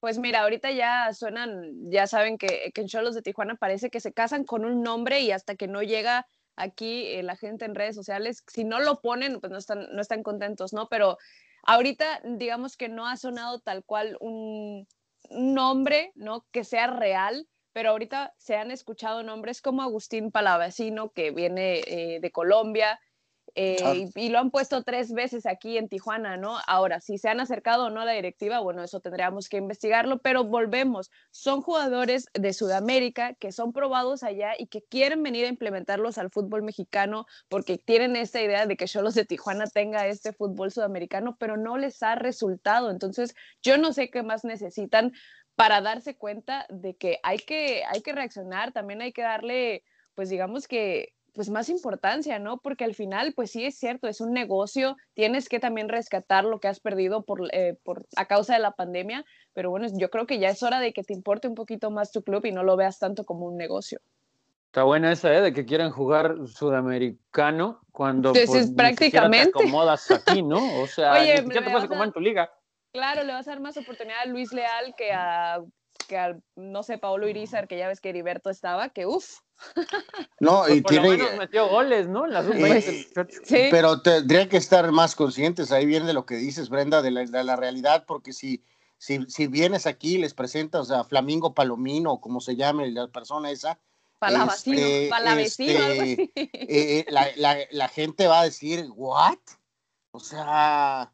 Pues 0.00 0.18
mira, 0.18 0.42
ahorita 0.42 0.70
ya 0.72 1.12
suenan, 1.12 1.90
ya 1.90 2.06
saben 2.06 2.36
que, 2.38 2.72
que 2.74 2.80
en 2.80 2.88
Cholos 2.88 3.14
de 3.14 3.22
Tijuana 3.22 3.54
parece 3.54 3.90
que 3.90 4.00
se 4.00 4.12
casan 4.12 4.44
con 4.44 4.64
un 4.64 4.82
nombre 4.82 5.20
y 5.20 5.30
hasta 5.30 5.54
que 5.54 5.68
no 5.68 5.82
llega 5.82 6.26
aquí 6.56 7.06
eh, 7.06 7.22
la 7.22 7.36
gente 7.36 7.64
en 7.64 7.74
redes 7.74 7.94
sociales, 7.94 8.42
si 8.46 8.64
no 8.64 8.80
lo 8.80 9.00
ponen, 9.00 9.40
pues 9.40 9.50
no 9.50 9.58
están, 9.58 9.88
no 9.92 10.00
están 10.00 10.22
contentos, 10.22 10.72
¿no? 10.72 10.88
Pero 10.88 11.18
ahorita 11.64 12.20
digamos 12.24 12.76
que 12.76 12.88
no 12.88 13.06
ha 13.06 13.16
sonado 13.16 13.60
tal 13.60 13.84
cual 13.84 14.16
un 14.20 14.86
nombre, 15.30 16.12
¿no? 16.14 16.46
Que 16.50 16.64
sea 16.64 16.88
real, 16.88 17.46
pero 17.72 17.90
ahorita 17.90 18.34
se 18.38 18.56
han 18.56 18.70
escuchado 18.70 19.22
nombres 19.22 19.62
como 19.62 19.82
Agustín 19.82 20.30
Palavecino, 20.30 21.10
que 21.12 21.30
viene 21.30 21.80
eh, 21.86 22.20
de 22.20 22.30
Colombia, 22.30 23.00
eh, 23.54 24.10
y, 24.16 24.26
y, 24.26 24.28
lo 24.30 24.38
han 24.38 24.50
puesto 24.50 24.82
tres 24.82 25.12
veces 25.12 25.44
aquí 25.44 25.76
en 25.76 25.88
Tijuana, 25.88 26.38
¿no? 26.38 26.56
Ahora, 26.66 27.00
si 27.00 27.18
se 27.18 27.28
han 27.28 27.38
acercado 27.38 27.86
o 27.86 27.90
no 27.90 28.00
a 28.00 28.06
la 28.06 28.12
directiva, 28.12 28.60
bueno, 28.60 28.82
eso 28.82 29.00
tendríamos 29.00 29.50
que 29.50 29.58
investigarlo, 29.58 30.18
pero 30.18 30.44
volvemos, 30.44 31.10
son 31.30 31.60
jugadores 31.60 32.26
de 32.32 32.54
Sudamérica 32.54 33.34
que 33.34 33.52
son 33.52 33.74
probados 33.74 34.22
allá 34.22 34.52
y 34.58 34.68
que 34.68 34.82
quieren 34.82 35.22
venir 35.22 35.44
a 35.44 35.48
implementarlos 35.48 36.16
al 36.16 36.30
fútbol 36.30 36.62
mexicano 36.62 37.26
porque 37.48 37.76
tienen 37.76 38.16
esta 38.16 38.40
idea 38.40 38.64
de 38.64 38.76
que 38.76 38.86
Cholos 38.86 39.14
de 39.14 39.26
Tijuana 39.26 39.66
tenga 39.66 40.06
este 40.06 40.32
fútbol 40.32 40.72
sudamericano, 40.72 41.36
pero 41.38 41.58
no 41.58 41.76
les 41.76 42.02
ha 42.02 42.14
resultado. 42.14 42.90
Entonces, 42.90 43.34
yo 43.62 43.76
no 43.76 43.92
sé 43.92 44.08
qué 44.10 44.22
más 44.22 44.44
necesitan 44.44 45.12
para 45.62 45.80
darse 45.80 46.16
cuenta 46.16 46.66
de 46.70 46.94
que 46.94 47.20
hay 47.22 47.38
que, 47.38 47.84
hay 47.88 48.02
que 48.02 48.12
reaccionar, 48.12 48.72
también 48.72 49.00
hay 49.00 49.12
que 49.12 49.22
darle, 49.22 49.84
pues 50.16 50.28
digamos 50.28 50.66
que 50.66 51.14
pues 51.34 51.50
más 51.50 51.68
importancia, 51.68 52.40
¿no? 52.40 52.58
Porque 52.58 52.82
al 52.82 52.96
final, 52.96 53.32
pues 53.36 53.52
sí 53.52 53.64
es 53.64 53.78
cierto, 53.78 54.08
es 54.08 54.20
un 54.20 54.32
negocio, 54.32 54.96
tienes 55.14 55.48
que 55.48 55.60
también 55.60 55.88
rescatar 55.88 56.44
lo 56.44 56.58
que 56.58 56.66
has 56.66 56.80
perdido 56.80 57.22
por, 57.22 57.42
eh, 57.54 57.78
por, 57.84 58.04
a 58.16 58.24
causa 58.26 58.54
de 58.54 58.58
la 58.58 58.72
pandemia, 58.72 59.24
pero 59.52 59.70
bueno, 59.70 59.86
yo 59.92 60.10
creo 60.10 60.26
que 60.26 60.40
ya 60.40 60.48
es 60.48 60.64
hora 60.64 60.80
de 60.80 60.92
que 60.92 61.04
te 61.04 61.14
importe 61.14 61.46
un 61.46 61.54
poquito 61.54 61.92
más 61.92 62.10
tu 62.10 62.24
club 62.24 62.44
y 62.44 62.50
no 62.50 62.64
lo 62.64 62.76
veas 62.76 62.98
tanto 62.98 63.24
como 63.24 63.46
un 63.46 63.56
negocio. 63.56 64.00
Está 64.66 64.82
buena 64.82 65.12
esa, 65.12 65.32
¿eh? 65.32 65.42
De 65.42 65.52
que 65.52 65.64
quieran 65.64 65.92
jugar 65.92 66.34
sudamericano 66.48 67.82
cuando 67.92 68.32
pues, 68.32 68.50
pues, 68.50 68.72
prácticamente 68.72 69.52
te 69.52 69.60
acomodas 69.60 70.10
aquí, 70.10 70.42
¿no? 70.42 70.82
O 70.82 70.88
sea, 70.88 71.12
Oye, 71.22 71.40
ni 71.40 71.50
te 71.50 71.62
puedes 71.62 71.84
acomodar 71.84 72.08
en 72.08 72.12
tu 72.12 72.20
liga. 72.20 72.50
Claro, 72.92 73.24
le 73.24 73.32
vas 73.32 73.46
a 73.48 73.52
dar 73.52 73.60
más 73.60 73.76
oportunidad 73.76 74.20
a 74.22 74.26
Luis 74.26 74.52
Leal 74.52 74.94
que 74.96 75.12
a 75.12 75.62
que 76.06 76.18
al, 76.18 76.42
no 76.56 76.82
sé, 76.82 76.98
Paolo 76.98 77.28
Irizar, 77.28 77.68
que 77.68 77.78
ya 77.78 77.88
ves 77.88 78.00
que 78.00 78.10
Heriberto 78.10 78.50
estaba, 78.50 78.90
que 78.90 79.06
uff. 79.06 79.38
No, 80.40 80.68
y 80.68 80.80
por 80.80 80.90
tiene. 80.90 81.08
Lo 81.08 81.16
menos 81.16 81.38
metió 81.38 81.68
goles, 81.68 82.08
¿no? 82.08 82.26
En 82.26 82.32
la 82.32 82.40
eh, 82.40 83.06
sí. 83.44 83.68
Pero 83.70 84.02
tendría 84.02 84.48
que 84.48 84.56
estar 84.56 84.90
más 84.90 85.14
conscientes, 85.14 85.70
ahí 85.70 85.86
viene 85.86 86.06
de 86.06 86.12
lo 86.12 86.26
que 86.26 86.36
dices, 86.36 86.68
Brenda, 86.68 87.00
de 87.00 87.12
la, 87.12 87.24
de 87.24 87.44
la 87.44 87.56
realidad, 87.56 88.04
porque 88.06 88.32
si, 88.32 88.64
si, 88.98 89.24
si, 89.28 89.46
vienes 89.46 89.86
aquí 89.86 90.16
y 90.16 90.18
les 90.18 90.34
presentas 90.34 90.90
a 90.90 91.04
Flamingo 91.04 91.54
Palomino, 91.54 92.20
como 92.20 92.40
se 92.40 92.56
llame 92.56 92.90
la 92.90 93.08
persona 93.08 93.50
esa. 93.50 93.78
Palavecino, 94.18 94.78
este, 94.78 95.08
palavecino, 95.08 95.80
este, 95.80 96.30
eh, 96.34 96.58
eh, 96.68 97.04
la, 97.08 97.28
la, 97.36 97.56
la 97.70 97.88
gente 97.88 98.26
va 98.26 98.40
a 98.40 98.44
decir, 98.44 98.86
¿what? 98.94 99.38
O 100.12 100.20
sea, 100.20 101.12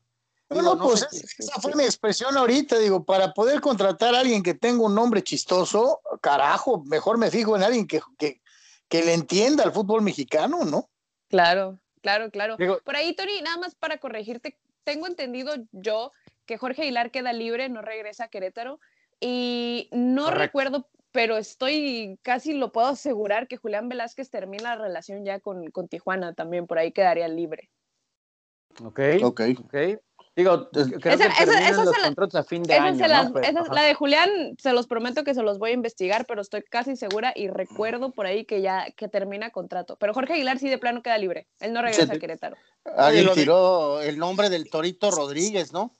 no, 0.50 0.62
no, 0.62 0.78
pues 0.78 1.06
esa 1.38 1.60
fue 1.60 1.74
mi 1.74 1.84
expresión 1.84 2.36
ahorita, 2.36 2.78
digo, 2.78 3.04
para 3.04 3.34
poder 3.34 3.60
contratar 3.60 4.14
a 4.14 4.20
alguien 4.20 4.42
que 4.42 4.54
tenga 4.54 4.84
un 4.84 4.94
nombre 4.94 5.22
chistoso, 5.22 6.00
carajo, 6.22 6.82
mejor 6.84 7.18
me 7.18 7.30
fijo 7.30 7.54
en 7.54 7.62
alguien 7.62 7.86
que, 7.86 8.00
que, 8.18 8.40
que 8.88 9.02
le 9.02 9.12
entienda 9.12 9.64
al 9.64 9.72
fútbol 9.72 10.02
mexicano, 10.02 10.64
¿no? 10.64 10.88
Claro, 11.28 11.78
claro, 12.00 12.30
claro. 12.30 12.56
Por 12.56 12.96
ahí, 12.96 13.14
Tony, 13.14 13.42
nada 13.42 13.58
más 13.58 13.74
para 13.74 13.98
corregirte, 13.98 14.58
tengo 14.84 15.06
entendido 15.06 15.54
yo 15.72 16.12
que 16.46 16.56
Jorge 16.56 16.82
Aguilar 16.82 17.10
queda 17.10 17.34
libre, 17.34 17.68
no 17.68 17.82
regresa 17.82 18.24
a 18.24 18.28
Querétaro, 18.28 18.80
y 19.20 19.90
no 19.92 20.24
Correcto. 20.24 20.40
recuerdo, 20.40 20.88
pero 21.12 21.36
estoy 21.36 22.18
casi 22.22 22.54
lo 22.54 22.72
puedo 22.72 22.86
asegurar 22.86 23.48
que 23.48 23.58
Julián 23.58 23.88
Velázquez 23.90 24.30
termina 24.30 24.76
la 24.76 24.82
relación 24.82 25.24
ya 25.26 25.40
con, 25.40 25.70
con 25.70 25.88
Tijuana 25.88 26.32
también, 26.32 26.66
por 26.66 26.78
ahí 26.78 26.92
quedaría 26.92 27.28
libre. 27.28 27.68
Ok, 28.82 29.00
ok. 29.22 29.40
okay. 29.64 29.98
Digo, 30.38 30.70
creo 30.70 30.84
esa, 30.84 31.00
que 31.00 31.08
esa, 31.42 31.68
esa 31.68 31.84
los 31.84 31.96
la, 31.98 32.04
contratos 32.04 32.36
a 32.36 32.44
fin 32.44 32.62
de 32.62 32.72
año. 32.72 33.08
La, 33.08 33.24
¿no? 33.24 33.40
esa, 33.40 33.74
la 33.74 33.82
de 33.82 33.94
Julián, 33.94 34.30
se 34.56 34.72
los 34.72 34.86
prometo 34.86 35.24
que 35.24 35.34
se 35.34 35.42
los 35.42 35.58
voy 35.58 35.70
a 35.70 35.74
investigar, 35.74 36.26
pero 36.26 36.42
estoy 36.42 36.62
casi 36.62 36.94
segura 36.94 37.32
y 37.34 37.48
recuerdo 37.48 38.12
por 38.12 38.26
ahí 38.26 38.44
que 38.44 38.62
ya 38.62 38.86
que 38.92 39.08
termina 39.08 39.50
contrato. 39.50 39.96
Pero 39.98 40.14
Jorge 40.14 40.34
Aguilar 40.34 40.60
sí 40.60 40.68
de 40.68 40.78
plano 40.78 41.02
queda 41.02 41.18
libre. 41.18 41.48
Él 41.58 41.72
no 41.72 41.82
regresa 41.82 42.12
a 42.12 42.18
Querétaro. 42.20 42.56
Alguien 42.96 43.28
tiró 43.34 44.00
el 44.00 44.16
nombre 44.16 44.48
del 44.48 44.70
Torito 44.70 45.10
Rodríguez, 45.10 45.72
¿no? 45.72 45.98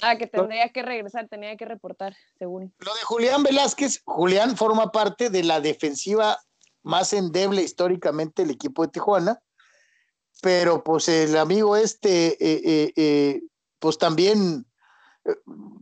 Ah, 0.00 0.16
que 0.16 0.26
tendría 0.26 0.70
que 0.70 0.80
regresar, 0.80 1.28
tenía 1.28 1.54
que 1.58 1.66
reportar, 1.66 2.16
según. 2.38 2.72
Lo 2.78 2.94
de 2.94 3.02
Julián 3.02 3.42
Velázquez, 3.42 4.00
Julián 4.06 4.56
forma 4.56 4.90
parte 4.92 5.28
de 5.28 5.44
la 5.44 5.60
defensiva 5.60 6.38
más 6.84 7.12
endeble 7.12 7.60
históricamente 7.60 8.40
del 8.40 8.52
equipo 8.52 8.80
de 8.80 8.92
Tijuana, 8.92 9.42
pero 10.40 10.82
pues 10.82 11.10
el 11.10 11.36
amigo 11.36 11.76
este 11.76 12.28
eh, 12.28 12.62
eh, 12.64 12.92
eh, 12.96 13.42
pues 13.78 13.98
también, 13.98 14.66
eh, 15.24 15.34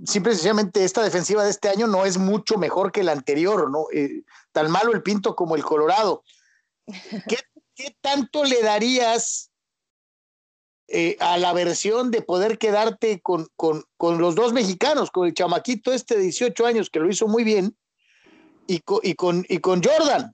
simple 0.04 0.32
y 0.32 0.34
sencillamente, 0.36 0.84
esta 0.84 1.02
defensiva 1.02 1.44
de 1.44 1.50
este 1.50 1.68
año 1.68 1.86
no 1.86 2.04
es 2.04 2.18
mucho 2.18 2.58
mejor 2.58 2.92
que 2.92 3.04
la 3.04 3.12
anterior, 3.12 3.70
¿no? 3.70 3.86
Eh, 3.92 4.22
tan 4.52 4.70
malo 4.70 4.92
el 4.92 5.02
Pinto 5.02 5.36
como 5.36 5.56
el 5.56 5.64
Colorado. 5.64 6.22
¿Qué, 7.28 7.38
qué 7.74 7.96
tanto 8.00 8.44
le 8.44 8.62
darías 8.62 9.50
eh, 10.88 11.16
a 11.18 11.36
la 11.36 11.52
versión 11.52 12.12
de 12.12 12.22
poder 12.22 12.58
quedarte 12.58 13.20
con, 13.20 13.48
con, 13.56 13.84
con, 13.96 14.18
los 14.18 14.36
dos 14.36 14.52
mexicanos, 14.52 15.10
con 15.10 15.26
el 15.26 15.34
chamaquito 15.34 15.92
este 15.92 16.16
de 16.16 16.22
18 16.22 16.64
años 16.64 16.90
que 16.90 17.00
lo 17.00 17.10
hizo 17.10 17.26
muy 17.26 17.42
bien, 17.42 17.76
y 18.68 18.80
con, 18.80 19.00
y 19.02 19.14
con, 19.14 19.44
y 19.48 19.58
con 19.58 19.82
Jordan, 19.82 20.32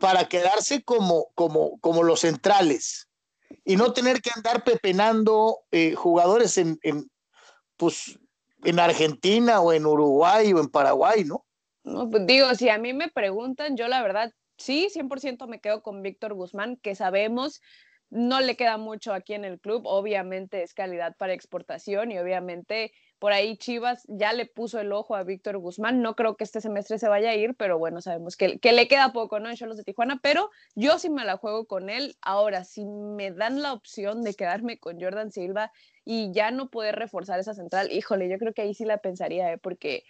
para 0.00 0.28
quedarse 0.28 0.82
como, 0.82 1.28
como, 1.36 1.78
como 1.78 2.02
los 2.02 2.20
centrales? 2.20 3.05
Y 3.64 3.76
no 3.76 3.92
tener 3.92 4.20
que 4.20 4.30
andar 4.34 4.64
pepenando 4.64 5.60
eh, 5.70 5.94
jugadores 5.94 6.58
en, 6.58 6.78
en, 6.82 7.10
pues, 7.76 8.18
en 8.64 8.78
Argentina 8.80 9.60
o 9.60 9.72
en 9.72 9.86
Uruguay 9.86 10.52
o 10.52 10.60
en 10.60 10.68
Paraguay, 10.68 11.24
¿no? 11.24 11.44
No, 11.84 12.10
pues 12.10 12.26
digo, 12.26 12.54
si 12.54 12.68
a 12.68 12.78
mí 12.78 12.92
me 12.92 13.08
preguntan, 13.08 13.76
yo 13.76 13.86
la 13.86 14.02
verdad, 14.02 14.32
sí, 14.56 14.88
100% 14.92 15.46
me 15.46 15.60
quedo 15.60 15.82
con 15.82 16.02
Víctor 16.02 16.34
Guzmán, 16.34 16.76
que 16.82 16.94
sabemos 16.94 17.60
no 18.10 18.40
le 18.40 18.56
queda 18.56 18.76
mucho 18.76 19.12
aquí 19.12 19.34
en 19.34 19.44
el 19.44 19.60
club, 19.60 19.82
obviamente 19.84 20.62
es 20.62 20.74
calidad 20.74 21.16
para 21.16 21.32
exportación 21.32 22.12
y 22.12 22.18
obviamente 22.18 22.92
por 23.18 23.32
ahí 23.32 23.56
Chivas 23.56 24.04
ya 24.08 24.32
le 24.32 24.46
puso 24.46 24.78
el 24.78 24.92
ojo 24.92 25.16
a 25.16 25.22
Víctor 25.22 25.58
Guzmán. 25.58 26.02
No 26.02 26.14
creo 26.14 26.36
que 26.36 26.44
este 26.44 26.60
semestre 26.60 26.98
se 26.98 27.08
vaya 27.08 27.30
a 27.30 27.34
ir, 27.34 27.54
pero 27.54 27.78
bueno, 27.78 28.02
sabemos 28.02 28.36
que, 28.36 28.58
que 28.58 28.72
le 28.72 28.88
queda 28.88 29.12
poco, 29.12 29.40
¿no? 29.40 29.48
En 29.48 29.56
Cholos 29.56 29.76
de 29.76 29.84
Tijuana, 29.84 30.20
pero 30.22 30.50
yo 30.74 30.98
sí 30.98 31.08
me 31.08 31.24
la 31.24 31.36
juego 31.36 31.66
con 31.66 31.88
él. 31.88 32.16
Ahora, 32.20 32.64
si 32.64 32.84
me 32.84 33.30
dan 33.30 33.62
la 33.62 33.72
opción 33.72 34.22
de 34.22 34.34
quedarme 34.34 34.78
con 34.78 35.00
Jordan 35.00 35.32
Silva 35.32 35.72
y 36.04 36.32
ya 36.32 36.50
no 36.50 36.68
poder 36.68 36.96
reforzar 36.96 37.40
esa 37.40 37.54
central, 37.54 37.90
híjole, 37.90 38.28
yo 38.28 38.38
creo 38.38 38.52
que 38.52 38.62
ahí 38.62 38.74
sí 38.74 38.84
la 38.84 38.98
pensaría, 38.98 39.52
¿eh? 39.52 39.58
porque 39.58 40.04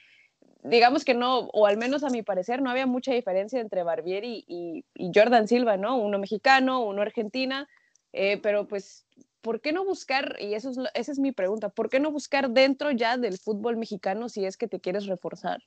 digamos 0.63 1.05
que 1.05 1.15
no, 1.15 1.49
o 1.53 1.67
al 1.67 1.77
menos 1.77 2.03
a 2.03 2.11
mi 2.11 2.23
parecer, 2.23 2.61
no 2.61 2.71
había 2.71 2.87
mucha 2.87 3.13
diferencia 3.13 3.61
entre 3.61 3.83
Barbieri 3.83 4.45
y, 4.49 4.85
Jordan 5.15 5.49
Silva, 5.49 5.77
¿no? 5.77 5.97
Uno 5.97 6.19
mexicano, 6.19 6.85
uno 6.85 7.03
argentina, 7.03 7.69
eh, 8.13 8.39
pero 8.39 8.67
pues 8.67 9.07
¿por 9.47 9.61
qué 9.61 9.71
no 9.73 9.85
buscar, 9.85 10.35
y 10.41 10.55
eso 10.55 10.71
es, 10.71 10.79
esa 10.95 11.13
es 11.13 11.21
mi 11.21 11.31
pregunta, 11.31 11.69
¿por 11.69 11.89
qué 11.89 12.01
no 12.01 12.11
buscar 12.11 12.51
dentro 12.51 12.91
ya 12.91 13.17
del 13.17 13.39
fútbol 13.39 13.77
mexicano 13.77 14.29
si 14.29 14.45
es 14.45 14.57
que 14.57 14.67
te 14.67 14.81
quieres 14.81 15.07
reforzar? 15.07 15.63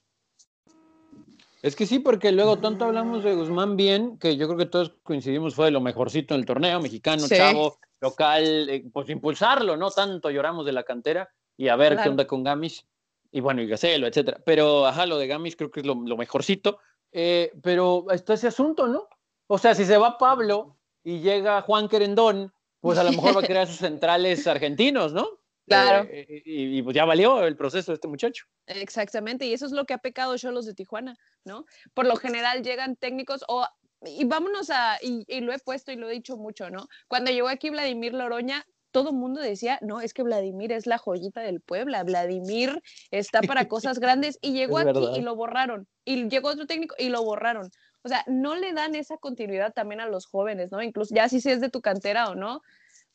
Es 1.62 1.77
que 1.77 1.86
sí, 1.86 2.00
porque 2.00 2.33
luego 2.33 2.57
tanto 2.57 2.83
hablamos 2.83 3.24
de 3.24 3.36
Guzmán 3.36 3.77
bien, 3.77 4.19
que 4.19 4.36
yo 4.36 4.48
creo 4.48 4.57
que 4.57 4.65
todos 4.65 4.98
coincidimos 5.01 5.55
fue 5.55 5.67
de 5.67 5.71
lo 5.71 5.79
mejorcito 5.79 6.33
en 6.33 6.41
el 6.41 6.45
torneo, 6.45 6.81
mexicano, 6.81 7.21
sí. 7.21 7.38
chavo, 7.38 7.77
local, 8.01 8.69
eh, 8.69 8.83
pues 8.91 9.07
impulsarlo, 9.07 9.77
no 9.77 9.91
tanto 9.91 10.29
lloramos 10.29 10.65
de 10.65 10.74
la 10.74 10.83
cantera 10.83 11.29
y 11.55 11.69
a 11.69 11.77
ver 11.77 11.93
claro. 11.93 12.03
qué 12.03 12.09
onda 12.09 12.27
con 12.27 12.43
Gamis. 12.43 12.86
y 13.31 13.39
bueno, 13.39 13.62
y 13.62 13.67
Gacelo, 13.67 14.07
etcétera. 14.07 14.41
Pero, 14.45 14.88
ajá, 14.88 15.05
lo 15.05 15.17
de 15.17 15.27
Gamis 15.27 15.55
creo 15.55 15.71
que 15.71 15.79
es 15.79 15.86
lo, 15.86 15.95
mejorcito. 15.95 16.79
Eh, 17.13 17.53
pero 17.63 18.07
está 18.12 18.33
ese 18.33 18.48
asunto, 18.48 18.88
¿no? 18.89 19.07
O 19.48 19.57
sea, 19.57 19.74
si 19.74 19.86
se 19.86 19.98
va 19.98 20.17
Pablo 20.17 20.75
y 21.01 21.21
llega 21.21 21.62
Juan 21.62 21.88
Querendón, 21.88 22.51
pues 22.79 22.98
a 22.98 23.03
lo 23.03 23.12
mejor 23.12 23.36
va 23.36 23.41
a 23.41 23.45
crear 23.45 23.67
sus 23.67 23.77
centrales 23.77 24.45
argentinos, 24.48 25.13
¿no? 25.13 25.27
Claro. 25.67 26.07
Eh, 26.12 26.41
y, 26.45 26.81
pues 26.81 26.95
ya 26.95 27.05
valió 27.05 27.43
el 27.43 27.55
proceso 27.55 27.91
de 27.91 27.95
este 27.95 28.07
muchacho. 28.07 28.45
Exactamente, 28.65 29.45
y 29.45 29.53
eso 29.53 29.65
es 29.65 29.71
lo 29.71 29.86
que 29.86 29.93
ha 29.93 30.00
pecado 30.00 30.36
los 30.51 30.65
de 30.65 30.74
Tijuana, 30.74 31.15
¿no? 31.45 31.65
Por 31.93 32.07
lo 32.07 32.15
general 32.15 32.63
llegan 32.63 32.95
técnicos 32.95 33.43
o 33.48 33.65
y 34.05 34.24
vámonos 34.24 34.69
a, 34.69 34.98
y, 35.01 35.25
y, 35.27 35.41
lo 35.41 35.51
he 35.51 35.59
puesto 35.59 35.91
y 35.91 35.98
lo 35.98 36.09
he 36.09 36.13
dicho 36.13 36.38
mucho, 36.38 36.69
¿no? 36.69 36.88
Cuando 37.07 37.31
llegó 37.31 37.50
aquí 37.50 37.69
Vladimir 37.69 38.13
Loroña, 38.13 38.65
todo 38.91 39.09
el 39.09 39.15
mundo 39.15 39.41
decía, 39.41 39.77
no, 39.81 40.01
es 40.01 40.13
que 40.13 40.24
Vladimir 40.24 40.71
es 40.71 40.88
la 40.88 40.98
joyita 40.98 41.41
del 41.41 41.62
Puebla, 41.62 42.03
Vladimir 42.03 42.81
está 43.12 43.41
para 43.41 43.67
cosas 43.67 44.00
grandes 44.00 44.39
y 44.41 44.53
llegó 44.53 44.77
aquí 44.77 45.07
y 45.15 45.21
lo 45.21 45.36
borraron, 45.36 45.88
y 46.05 46.29
llegó 46.29 46.50
otro 46.50 46.65
técnico 46.65 46.95
y 46.98 47.09
lo 47.09 47.24
borraron. 47.24 47.69
O 48.03 48.09
sea, 48.09 48.23
no 48.27 48.55
le 48.55 48.73
dan 48.73 48.95
esa 48.95 49.17
continuidad 49.17 49.73
también 49.73 50.01
a 50.01 50.07
los 50.07 50.25
jóvenes, 50.25 50.71
¿no? 50.71 50.81
Incluso 50.81 51.13
ya 51.13 51.27
si 51.27 51.37
es 51.37 51.61
de 51.61 51.69
tu 51.69 51.81
cantera 51.81 52.29
o 52.29 52.35
no, 52.35 52.61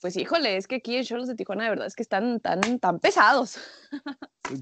pues 0.00 0.16
híjole, 0.16 0.58
es 0.58 0.66
que 0.66 0.76
aquí 0.76 0.96
en 0.96 1.04
Cholos 1.04 1.28
de 1.28 1.34
Tijuana 1.34 1.64
de 1.64 1.70
verdad 1.70 1.86
es 1.86 1.96
que 1.96 2.02
están 2.02 2.38
tan, 2.40 2.78
tan 2.78 3.00
pesados. 3.00 3.56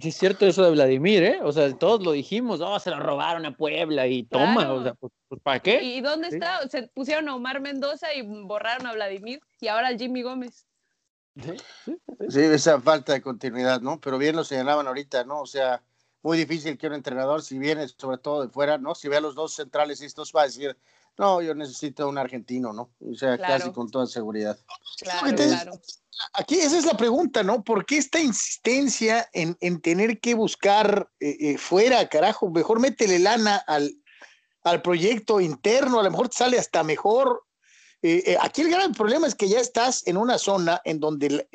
es 0.01 0.17
cierto 0.17 0.47
eso 0.47 0.63
de 0.63 0.71
Vladimir, 0.71 1.25
¿eh? 1.25 1.41
O 1.43 1.51
sea, 1.51 1.73
todos 1.77 2.05
lo 2.05 2.13
dijimos, 2.13 2.61
oh, 2.61 2.79
se 2.79 2.91
lo 2.91 3.01
robaron 3.01 3.45
a 3.45 3.57
Puebla 3.57 4.07
y 4.07 4.23
toma, 4.23 4.73
o 4.73 4.83
sea, 4.85 4.95
pues, 4.95 5.13
pues, 5.27 5.41
¿para 5.43 5.59
qué? 5.59 5.83
¿Y 5.83 6.01
dónde 6.01 6.29
está? 6.29 6.69
Se 6.69 6.85
pusieron 6.85 7.29
a 7.29 7.35
Omar 7.35 7.61
Mendoza 7.61 8.15
y 8.15 8.23
borraron 8.23 8.87
a 8.87 8.93
Vladimir 8.93 9.41
y 9.61 9.67
ahora 9.67 9.89
al 9.89 9.99
Jimmy 9.99 10.23
Gómez. 10.23 10.65
Sí, 12.29 12.41
esa 12.41 12.81
falta 12.81 13.15
de 13.15 13.23
continuidad, 13.23 13.81
¿no? 13.81 14.01
Pero 14.01 14.19
bien 14.19 14.37
lo 14.37 14.45
señalaban 14.45 14.87
ahorita, 14.87 15.25
¿no? 15.25 15.41
O 15.41 15.47
sea, 15.47 15.83
muy 16.23 16.39
difícil 16.39 16.79
que 16.79 16.87
un 16.87 16.95
entrenador, 16.95 17.43
si 17.43 17.59
viene 17.59 17.87
sobre 17.89 18.19
todo 18.19 18.43
de 18.43 18.49
fuera, 18.49 18.79
¿no? 18.79 18.95
Si 18.95 19.09
ve 19.09 19.17
a 19.17 19.21
los 19.21 19.35
dos 19.35 19.55
centrales 19.55 20.01
estos 20.01 20.33
va 20.35 20.43
a 20.43 20.47
decir, 20.47 20.77
no, 21.19 21.43
yo 21.43 21.55
necesito 21.55 22.09
un 22.09 22.19
argentino, 22.19 22.73
¿no? 22.73 22.91
O 23.01 23.15
sea, 23.15 23.37
casi 23.37 23.71
con 23.73 23.91
toda 23.91 24.07
seguridad. 24.07 24.59
Claro, 24.99 25.73
Aquí 26.35 26.57
esa 26.61 26.79
es 26.79 26.85
la 26.85 26.97
pregunta, 26.97 27.43
¿no? 27.43 27.65
¿Por 27.65 27.85
qué 27.85 27.99
esta 27.99 28.21
insistencia 28.21 29.29
en, 29.33 29.81
tener 29.81 30.21
que 30.21 30.35
buscar 30.35 31.11
eh, 31.19 31.37
eh, 31.41 31.59
fuera, 31.59 32.09
carajo? 32.09 32.51
Mejor 32.51 32.81
métele 32.81 33.19
lana 33.19 33.57
al, 33.67 33.93
al 34.63 34.83
proyecto 34.83 35.41
interno, 35.41 35.99
a 35.99 36.05
lo 36.05 36.11
mejor 36.11 36.29
te 36.29 36.37
sale 36.37 36.59
hasta 36.59 36.85
mejor 36.85 37.45
eh, 38.03 38.23
eh, 38.27 38.37
aquí 38.41 38.63
el 38.63 38.71
gran 38.71 38.93
problema 38.93 39.27
es 39.27 39.35
que 39.35 39.49
ya 39.49 39.61
estás 39.61 40.07
en 40.07 40.17
una 40.17 40.39
zona 40.39 40.81
en 40.85 40.99
donde 40.99 41.49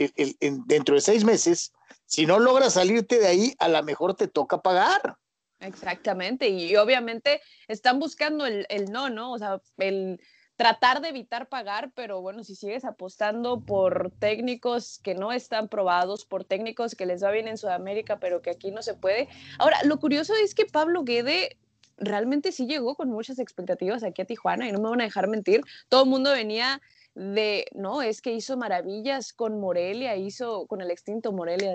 dentro 0.65 0.95
de 0.95 1.01
seis 1.01 1.25
meses, 1.25 1.73
si 2.05 2.25
no 2.25 2.39
logras 2.39 2.73
salirte 2.73 3.19
de 3.19 3.27
ahí, 3.27 3.55
a 3.59 3.67
lo 3.67 3.83
mejor 3.83 4.15
te 4.15 4.27
toca 4.27 4.61
pagar. 4.61 5.17
Exactamente, 5.59 6.49
y, 6.49 6.75
obviamente 6.75 7.41
están 7.67 7.99
buscando 7.99 8.45
el, 8.45 8.65
no, 8.91 9.09
¿no? 9.09 9.33
O 9.33 9.39
sea, 9.39 9.59
el 9.77 10.21
tratar 10.55 11.01
de 11.01 11.09
evitar 11.09 11.49
pagar, 11.49 11.91
pero 11.95 12.21
bueno, 12.21 12.43
si 12.43 12.55
sigues 12.55 12.85
apostando 12.85 13.59
por 13.59 14.11
técnicos 14.19 14.99
que 14.99 15.15
no 15.15 15.31
están 15.31 15.67
probados, 15.67 16.25
por 16.25 16.45
técnicos 16.45 16.95
que 16.95 17.05
les 17.05 17.23
va 17.23 17.31
bien 17.31 17.47
en 17.47 17.57
Sudamérica, 17.57 18.19
pero 18.19 18.41
que 18.41 18.51
aquí 18.51 18.71
no 18.71 18.81
se 18.81 18.93
puede. 18.93 19.27
Ahora, 19.59 19.83
lo 19.83 19.99
curioso 19.99 20.33
es 20.35 20.55
que 20.55 20.65
Pablo 20.65 21.03
Guede 21.03 21.57
realmente 21.97 22.51
sí 22.51 22.67
llegó 22.67 22.95
con 22.95 23.09
muchas 23.09 23.39
expectativas 23.39 24.03
aquí 24.03 24.21
a 24.21 24.25
Tijuana 24.25 24.67
y 24.67 24.71
no 24.71 24.79
me 24.79 24.89
van 24.89 25.01
a 25.01 25.05
dejar 25.05 25.27
mentir. 25.27 25.61
Todo 25.89 26.03
el 26.03 26.09
mundo 26.09 26.31
venía 26.31 26.81
de, 27.15 27.65
no, 27.73 28.03
es 28.03 28.21
que 28.21 28.31
hizo 28.31 28.57
maravillas 28.57 29.33
con 29.33 29.59
Morelia, 29.59 30.15
hizo 30.15 30.67
con 30.67 30.81
el 30.81 30.91
extinto 30.91 31.31
Morelia, 31.31 31.73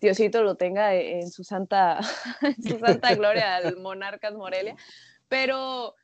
Diosito 0.00 0.42
lo 0.42 0.56
tenga 0.56 0.94
en 0.94 1.30
su 1.30 1.42
santa, 1.42 1.98
en 2.42 2.62
su 2.62 2.78
santa 2.78 3.14
gloria 3.16 3.56
al 3.56 3.78
Monarcas 3.78 4.34
Morelia, 4.34 4.76
pero 5.28 5.94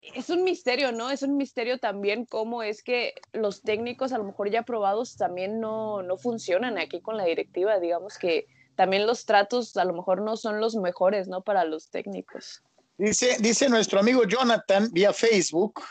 es 0.00 0.30
un 0.30 0.44
misterio, 0.44 0.92
¿no? 0.92 1.10
Es 1.10 1.22
un 1.22 1.36
misterio 1.36 1.78
también 1.78 2.24
cómo 2.24 2.62
es 2.62 2.82
que 2.82 3.14
los 3.32 3.62
técnicos 3.62 4.12
a 4.12 4.18
lo 4.18 4.24
mejor 4.24 4.50
ya 4.50 4.62
probados 4.62 5.16
también 5.16 5.60
no, 5.60 6.02
no 6.02 6.16
funcionan 6.16 6.78
aquí 6.78 7.00
con 7.00 7.16
la 7.16 7.24
directiva, 7.24 7.80
digamos 7.80 8.18
que 8.18 8.46
también 8.76 9.06
los 9.06 9.24
tratos 9.24 9.76
a 9.76 9.84
lo 9.84 9.92
mejor 9.92 10.22
no 10.22 10.36
son 10.36 10.60
los 10.60 10.76
mejores, 10.76 11.26
¿no? 11.26 11.42
Para 11.42 11.64
los 11.64 11.90
técnicos. 11.90 12.62
Dice, 12.96 13.36
dice 13.40 13.68
nuestro 13.68 13.98
amigo 14.00 14.24
Jonathan 14.24 14.88
vía 14.92 15.12
Facebook. 15.12 15.82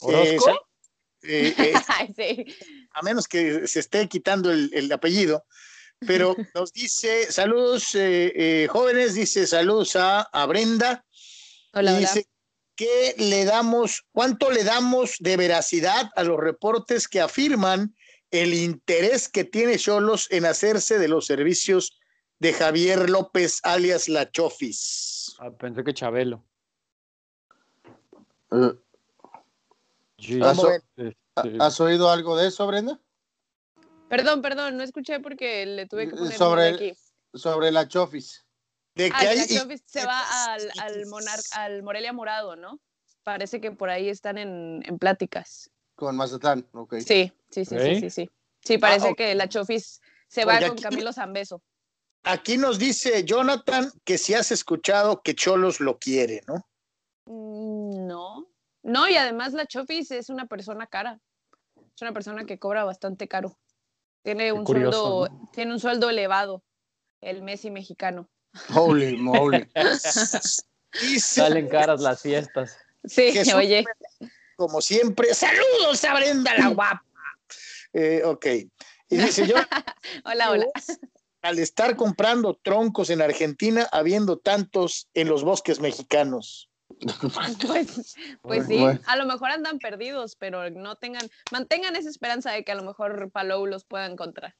¿Orozco? 0.00 0.68
Eh, 1.22 1.54
eh, 1.56 1.74
sí. 2.16 2.56
A 2.92 3.02
menos 3.02 3.26
que 3.26 3.66
se 3.66 3.80
esté 3.80 4.08
quitando 4.08 4.50
el, 4.50 4.92
apellido. 4.92 5.44
Pero 6.06 6.36
nos 6.54 6.72
dice, 6.72 7.30
saludos 7.32 7.90
eh, 7.94 8.68
jóvenes, 8.70 9.14
dice 9.14 9.46
saludos 9.46 9.96
a, 9.96 10.46
Brenda. 10.46 11.04
Hola, 11.72 11.98
dice, 11.98 12.26
¿qué 12.74 13.14
le 13.16 13.44
damos, 13.44 14.04
cuánto 14.12 14.50
le 14.50 14.62
damos 14.62 15.16
de 15.18 15.36
veracidad 15.36 16.10
a 16.14 16.22
los 16.22 16.38
reportes 16.38 17.08
que 17.08 17.20
afirman 17.20 17.94
el 18.30 18.54
interés 18.54 19.28
que 19.28 19.44
tiene 19.44 19.78
Cholos 19.78 20.26
en 20.30 20.44
hacerse 20.44 20.98
de 20.98 21.08
los 21.08 21.26
servicios 21.26 21.98
de 22.38 22.52
Javier 22.52 23.08
López 23.10 23.60
alias 23.62 24.08
La 24.08 24.30
Chofis? 24.30 25.36
Ah, 25.38 25.50
pensé 25.50 25.84
que 25.84 25.94
Chabelo. 25.94 26.44
Eh, 28.52 28.72
¿Has, 31.58 31.80
oído 31.80 32.10
algo 32.10 32.36
de 32.36 32.48
eso, 32.48 32.66
Brenda? 32.66 33.00
Perdón, 34.08 34.40
perdón, 34.40 34.76
no 34.76 34.84
escuché 34.84 35.20
porque 35.20 35.66
le 35.66 35.86
tuve 35.86 36.08
que 36.08 36.16
poner 36.16 36.38
sobre, 36.38 36.68
aquí. 36.68 36.92
Sobre 37.34 37.70
la 37.70 37.88
Chofis. 37.88 38.44
De 38.94 39.10
ah, 39.12 39.24
la 39.24 39.46
Chofis 39.46 39.82
se 39.84 40.06
va 40.06 40.22
al, 40.54 40.70
al, 41.52 41.82
Morelia 41.82 42.12
Morado, 42.12 42.56
¿no? 42.56 42.80
Parece 43.24 43.60
que 43.60 43.72
por 43.72 43.90
ahí 43.90 44.08
están 44.08 44.38
en, 44.38 44.82
pláticas. 44.98 45.70
Con 45.96 46.16
Mazatlán, 46.16 46.66
ok. 46.72 46.94
Sí, 46.98 47.32
sí, 47.50 47.64
sí, 47.64 47.76
sí, 47.78 48.10
sí, 48.10 48.30
sí. 48.62 48.78
parece 48.78 49.08
ah, 49.08 49.14
que 49.16 49.34
la 49.34 49.48
Chofis 49.48 50.00
se 50.28 50.44
va 50.44 50.60
con 50.66 50.78
Camilo 50.78 51.12
Zambeso. 51.12 51.62
Aquí 52.28 52.56
nos 52.56 52.80
dice 52.80 53.22
Jonathan 53.24 53.88
que 54.04 54.18
si 54.18 54.34
has 54.34 54.50
escuchado 54.50 55.22
que 55.22 55.36
Cholos 55.36 55.78
lo 55.78 56.00
quiere, 56.00 56.42
¿no? 56.48 56.66
Mm, 57.26 58.04
no, 58.08 58.48
no, 58.82 59.08
y 59.08 59.16
además 59.16 59.52
la 59.52 59.64
Chofis 59.64 60.10
es 60.10 60.28
una 60.28 60.46
persona 60.46 60.88
cara. 60.88 61.20
Es 61.76 62.02
una 62.02 62.12
persona 62.12 62.44
que 62.44 62.58
cobra 62.58 62.82
bastante 62.82 63.28
caro. 63.28 63.56
Tiene 64.24 64.50
un 64.50 64.66
sueldo, 64.66 65.28
tiene 65.52 65.72
un 65.72 65.78
sueldo 65.78 66.10
elevado, 66.10 66.64
el 67.20 67.42
Messi 67.42 67.70
mexicano. 67.70 68.28
Holy 68.74 69.16
moly. 69.18 69.64
Salen 71.20 71.68
caras 71.68 72.00
las 72.00 72.22
fiestas. 72.22 72.76
Sí, 73.04 73.34
oye. 73.54 73.84
Como 74.56 74.80
siempre, 74.80 75.32
saludos 75.32 76.02
a 76.02 76.14
Brenda 76.14 76.58
la 76.58 76.68
guapa. 76.70 77.04
Eh, 77.92 78.22
ok. 78.24 78.46
Y 79.10 79.16
dice 79.16 79.46
yo. 79.46 79.54
hola, 80.24 80.50
hola 80.50 80.66
al 81.46 81.58
estar 81.58 81.96
comprando 81.96 82.58
troncos 82.62 83.10
en 83.10 83.22
Argentina, 83.22 83.88
habiendo 83.92 84.38
tantos 84.38 85.08
en 85.14 85.28
los 85.28 85.44
bosques 85.44 85.80
mexicanos? 85.80 86.68
Pues, 87.66 88.14
pues 88.42 88.66
sí, 88.66 88.78
a 89.06 89.16
lo 89.16 89.26
mejor 89.26 89.50
andan 89.50 89.78
perdidos, 89.78 90.36
pero 90.36 90.70
no 90.70 90.96
tengan, 90.96 91.28
mantengan 91.50 91.96
esa 91.96 92.08
esperanza 92.08 92.52
de 92.52 92.64
que 92.64 92.72
a 92.72 92.76
lo 92.76 92.84
mejor 92.84 93.30
Palou 93.32 93.66
los 93.66 93.84
pueda 93.84 94.06
encontrar. 94.06 94.54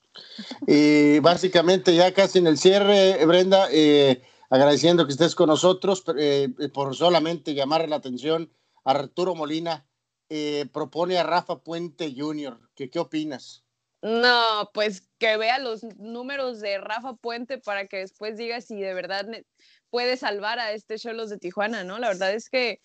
Y 0.66 1.20
básicamente 1.20 1.94
ya 1.94 2.12
casi 2.12 2.38
en 2.38 2.49
el 2.49 2.59
cierre, 2.59 3.25
Brenda, 3.27 3.68
eh, 3.70 4.22
agradeciendo 4.51 5.07
que 5.07 5.12
estés 5.12 5.35
con 5.35 5.49
nosotros 5.49 6.05
eh, 6.18 6.49
por 6.75 6.96
solamente 6.96 7.55
llamar 7.55 7.88
la 7.88 7.96
atención 7.96 8.51
a 8.85 8.90
Arturo 8.90 9.35
Molina, 9.35 9.87
eh, 10.29 10.66
propone 10.72 11.18
a 11.18 11.22
Rafa 11.22 11.61
Puente 11.61 12.12
Jr. 12.16 12.59
¿Qué, 12.75 12.90
¿Qué 12.90 12.99
opinas? 12.99 13.65
No, 14.07 14.71
pues 14.73 15.09
que 15.19 15.37
vea 15.37 15.59
los 15.59 15.83
números 15.97 16.61
de 16.61 16.79
Rafa 16.79 17.14
Puente 17.14 17.59
para 17.59 17.88
que 17.88 17.97
después 17.97 18.37
diga 18.37 18.61
si 18.61 18.81
de 18.81 18.95
verdad 18.95 19.27
puede 19.90 20.16
salvar 20.16 20.61
a 20.61 20.71
este 20.71 20.97
Cholos 20.97 21.29
de 21.29 21.38
Tijuana, 21.38 21.83
¿no? 21.83 21.99
La 21.99 22.09
verdad 22.09 22.33
es 22.33 22.49
que, 22.49 22.81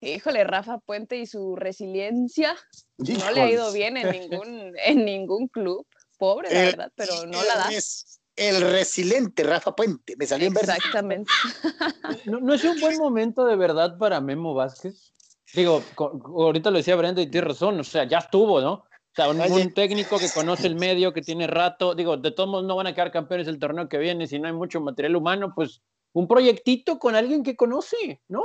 híjole, 0.00 0.42
Rafa 0.42 0.78
Puente 0.78 1.18
y 1.18 1.26
su 1.26 1.54
resiliencia 1.54 2.56
no 2.98 3.30
le 3.30 3.40
ha 3.42 3.48
ido 3.48 3.72
bien 3.72 3.96
en 3.96 4.10
ningún, 4.10 4.72
en 4.84 5.04
ningún 5.04 5.46
club. 5.46 5.86
Pobre, 6.18 6.52
la 6.52 6.62
verdad, 6.62 6.92
pero 6.96 7.26
no 7.26 7.44
la 7.44 7.54
da. 7.54 7.68
Es 7.70 8.20
el 8.34 8.60
resiliente 8.60 9.44
Rafa 9.44 9.76
Puente, 9.76 10.16
me 10.16 10.26
salió 10.26 10.48
en 10.48 10.54
verdad. 10.54 10.78
Exactamente. 10.78 11.30
¿No, 12.26 12.40
¿No 12.40 12.54
es 12.54 12.64
un 12.64 12.80
buen 12.80 12.98
momento 12.98 13.44
de 13.44 13.54
verdad 13.54 13.96
para 13.98 14.20
Memo 14.20 14.52
Vázquez? 14.54 15.12
Digo, 15.54 15.80
ahorita 15.96 16.72
lo 16.72 16.78
decía 16.78 16.96
Brenda 16.96 17.22
y 17.22 17.30
tiene 17.30 17.46
razón, 17.46 17.78
o 17.78 17.84
sea, 17.84 18.02
ya 18.02 18.18
estuvo, 18.18 18.60
¿no? 18.60 18.89
O 19.12 19.14
sea, 19.14 19.28
un, 19.28 19.74
técnico 19.74 20.18
que 20.18 20.30
conoce 20.30 20.68
el 20.68 20.76
medio, 20.76 21.12
que 21.12 21.20
tiene 21.20 21.48
rato, 21.48 21.94
digo, 21.94 22.16
de 22.16 22.30
todos 22.30 22.48
modos 22.48 22.64
no 22.64 22.76
van 22.76 22.86
a 22.86 22.94
quedar 22.94 23.10
campeones 23.10 23.48
el 23.48 23.58
torneo 23.58 23.88
que 23.88 23.98
viene 23.98 24.28
si 24.28 24.38
no 24.38 24.46
hay 24.46 24.52
mucho 24.52 24.80
material 24.80 25.16
humano, 25.16 25.52
pues 25.54 25.82
un 26.12 26.28
proyectito 26.28 26.98
con 26.98 27.16
alguien 27.16 27.42
que 27.42 27.56
conoce, 27.56 28.20
¿no? 28.28 28.44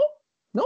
¿No? 0.54 0.64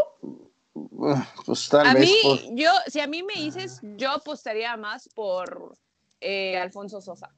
Pues 1.45 1.67
tal 1.67 1.87
a 1.87 1.93
vez 1.93 2.09
mí, 2.09 2.51
yo, 2.53 2.71
si 2.87 3.01
a 3.01 3.07
mí 3.07 3.23
me 3.23 3.33
dices, 3.33 3.81
yo 3.97 4.11
apostaría 4.11 4.77
más 4.77 5.09
por 5.09 5.73
eh, 6.21 6.57
Alfonso 6.57 7.01
Sosa. 7.01 7.33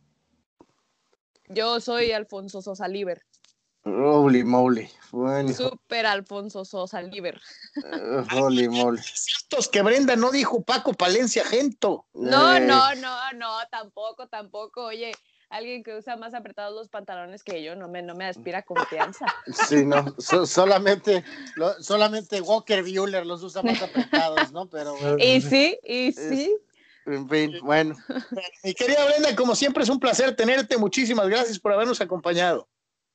Yo 1.47 1.79
soy 1.79 2.11
Alfonso 2.11 2.61
Sosa 2.61 2.87
Liber. 2.87 3.23
Holy 3.83 4.43
moly. 4.43 4.89
Bueno. 5.11 5.51
Super 5.53 6.05
Alfonso 6.05 6.63
Sosa, 6.65 7.01
Liber. 7.01 7.41
Uh, 7.77 8.23
holy 8.35 8.69
moly. 8.69 9.01
Ciertos 9.03 9.67
que 9.67 9.81
Brenda 9.81 10.15
no 10.15 10.31
dijo 10.31 10.61
Paco 10.63 10.93
Palencia 10.93 11.43
Gento. 11.45 12.05
No, 12.13 12.55
Eh, 12.55 12.59
no, 12.61 12.93
no, 12.95 13.17
no, 13.33 13.57
tampoco, 13.71 14.27
tampoco. 14.27 14.85
Oye, 14.85 15.11
alguien 15.49 15.83
que 15.83 15.95
usa 15.97 16.15
más 16.15 16.33
apretados 16.35 16.75
los 16.75 16.89
pantalones 16.89 17.43
que 17.43 17.63
yo 17.63 17.75
no 17.75 17.87
me, 17.89 18.01
no 18.03 18.13
me 18.15 18.25
aspira 18.25 18.61
confianza. 18.61 19.25
Sí, 19.67 19.83
no. 19.85 20.13
so- 20.19 20.45
solamente, 20.45 21.23
lo- 21.55 21.81
solamente 21.81 22.39
Walker 22.39 22.83
Bueller 22.83 23.25
los 23.25 23.41
usa 23.43 23.63
más 23.63 23.81
apretados, 23.81 24.51
¿no? 24.51 24.69
Pero, 24.69 24.95
bueno, 24.95 25.17
Y 25.19 25.41
sí, 25.41 25.77
y 25.83 26.11
sí. 26.13 26.55
en 27.07 27.27
fin, 27.27 27.53
bueno. 27.63 27.95
Mi 28.63 28.73
querida 28.75 29.03
Brenda, 29.05 29.35
como 29.35 29.55
siempre 29.55 29.83
es 29.83 29.89
un 29.89 29.99
placer 29.99 30.35
tenerte. 30.35 30.77
Muchísimas 30.77 31.27
gracias 31.27 31.57
por 31.59 31.73
habernos 31.73 31.99
acompañado. 31.99 32.67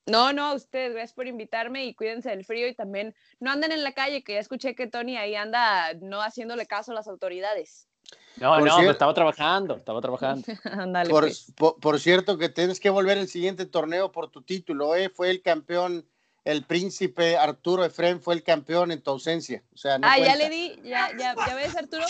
No, 0.06 0.32
no, 0.32 0.46
a 0.46 0.54
ustedes, 0.54 0.92
gracias 0.92 1.12
por 1.14 1.26
invitarme 1.26 1.84
y 1.84 1.94
cuídense 1.94 2.30
del 2.30 2.44
frío 2.44 2.68
y 2.68 2.74
también 2.74 3.14
no 3.40 3.50
anden 3.50 3.72
en 3.72 3.82
la 3.82 3.92
calle, 3.92 4.22
que 4.22 4.34
ya 4.34 4.38
escuché 4.40 4.74
que 4.76 4.86
Tony 4.86 5.16
ahí 5.16 5.34
anda 5.34 5.94
no 6.00 6.22
haciéndole 6.22 6.66
caso 6.66 6.92
a 6.92 6.94
las 6.94 7.08
autoridades. 7.08 7.88
No, 8.36 8.50
Por 8.54 8.64
no, 8.68 8.72
cier- 8.76 8.84
pues 8.84 8.90
estaba 8.90 9.14
trabajando, 9.14 9.76
estaba 9.76 10.00
trabajando. 10.00 10.46
Ándale, 10.64 11.10
Por, 11.10 11.24
pues. 11.24 11.52
por- 11.56 11.80
por 11.80 11.98
cierto, 11.98 12.38
que 12.38 12.48
tienes 12.48 12.78
que 12.78 12.90
volver 12.90 13.18
el 13.18 13.26
siguiente 13.28 13.66
torneo 13.66 14.12
por 14.12 14.30
tu 14.30 14.42
título, 14.42 14.94
¿eh? 14.94 15.08
Fue 15.08 15.30
el 15.30 15.42
campeón, 15.42 16.06
el 16.44 16.62
príncipe 16.64 17.36
Arturo 17.36 17.84
Efrén 17.84 18.20
fue 18.20 18.34
el 18.34 18.44
campeón 18.44 18.92
en 18.92 19.02
tu 19.02 19.10
ausencia. 19.10 19.64
O 19.74 19.76
sea, 19.76 19.98
no 19.98 20.06
ah, 20.06 20.18
ya 20.18 20.26
cuenta. 20.26 20.36
le 20.44 20.50
di, 20.50 20.80
ya, 20.84 21.10
ya, 21.18 21.34
ya 21.34 21.54
ves, 21.56 21.74
Arturo, 21.76 22.04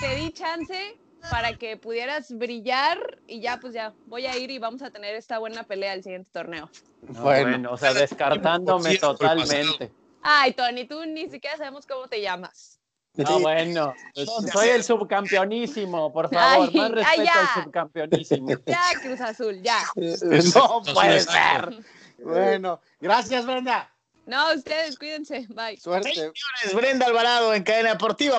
te 0.00 0.14
di 0.14 0.32
chance 0.32 0.96
para 1.30 1.56
que 1.56 1.76
pudieras 1.76 2.36
brillar 2.36 3.18
y 3.26 3.40
ya, 3.40 3.58
pues 3.60 3.72
ya, 3.74 3.94
voy 4.06 4.26
a 4.26 4.36
ir 4.36 4.50
y 4.50 4.58
vamos 4.58 4.82
a 4.82 4.90
tener 4.90 5.14
esta 5.14 5.38
buena 5.38 5.64
pelea 5.64 5.94
el 5.94 6.02
siguiente 6.02 6.30
torneo. 6.32 6.68
No, 7.02 7.22
Bueno. 7.22 7.50
bueno. 7.50 7.72
o 7.72 7.76
sea, 7.76 7.94
descartándome 7.94 8.96
totalmente. 8.98 9.92
Ay, 10.22 10.52
Tony, 10.52 10.84
tú 10.86 11.04
ni 11.04 11.28
siquiera 11.28 11.56
sabemos 11.56 11.86
cómo 11.86 12.06
te 12.08 12.20
llamas. 12.20 12.78
No, 13.14 13.40
bueno, 13.40 13.92
pues, 14.14 14.26
soy 14.50 14.68
el 14.70 14.82
subcampeonísimo, 14.82 16.10
por 16.12 16.32
favor, 16.32 16.68
Ay, 16.72 16.76
más 16.80 16.90
respeto 16.92 17.22
ya. 17.24 17.54
al 17.54 17.64
subcampeonísimo. 17.64 18.48
Ya, 18.66 18.82
Cruz 19.02 19.20
Azul, 19.20 19.62
ya. 19.62 19.82
No 19.96 20.82
puede 20.94 21.20
ser. 21.20 21.84
Bueno, 22.18 22.80
gracias, 23.00 23.44
Brenda. 23.44 23.92
No, 24.24 24.54
ustedes, 24.54 24.96
cuídense, 24.98 25.46
bye. 25.50 25.76
Suerte. 25.76 26.14
Señores, 26.14 26.74
Brenda 26.74 27.06
Alvarado 27.06 27.52
en 27.52 27.64
Cadena 27.64 27.90
Deportiva. 27.90 28.38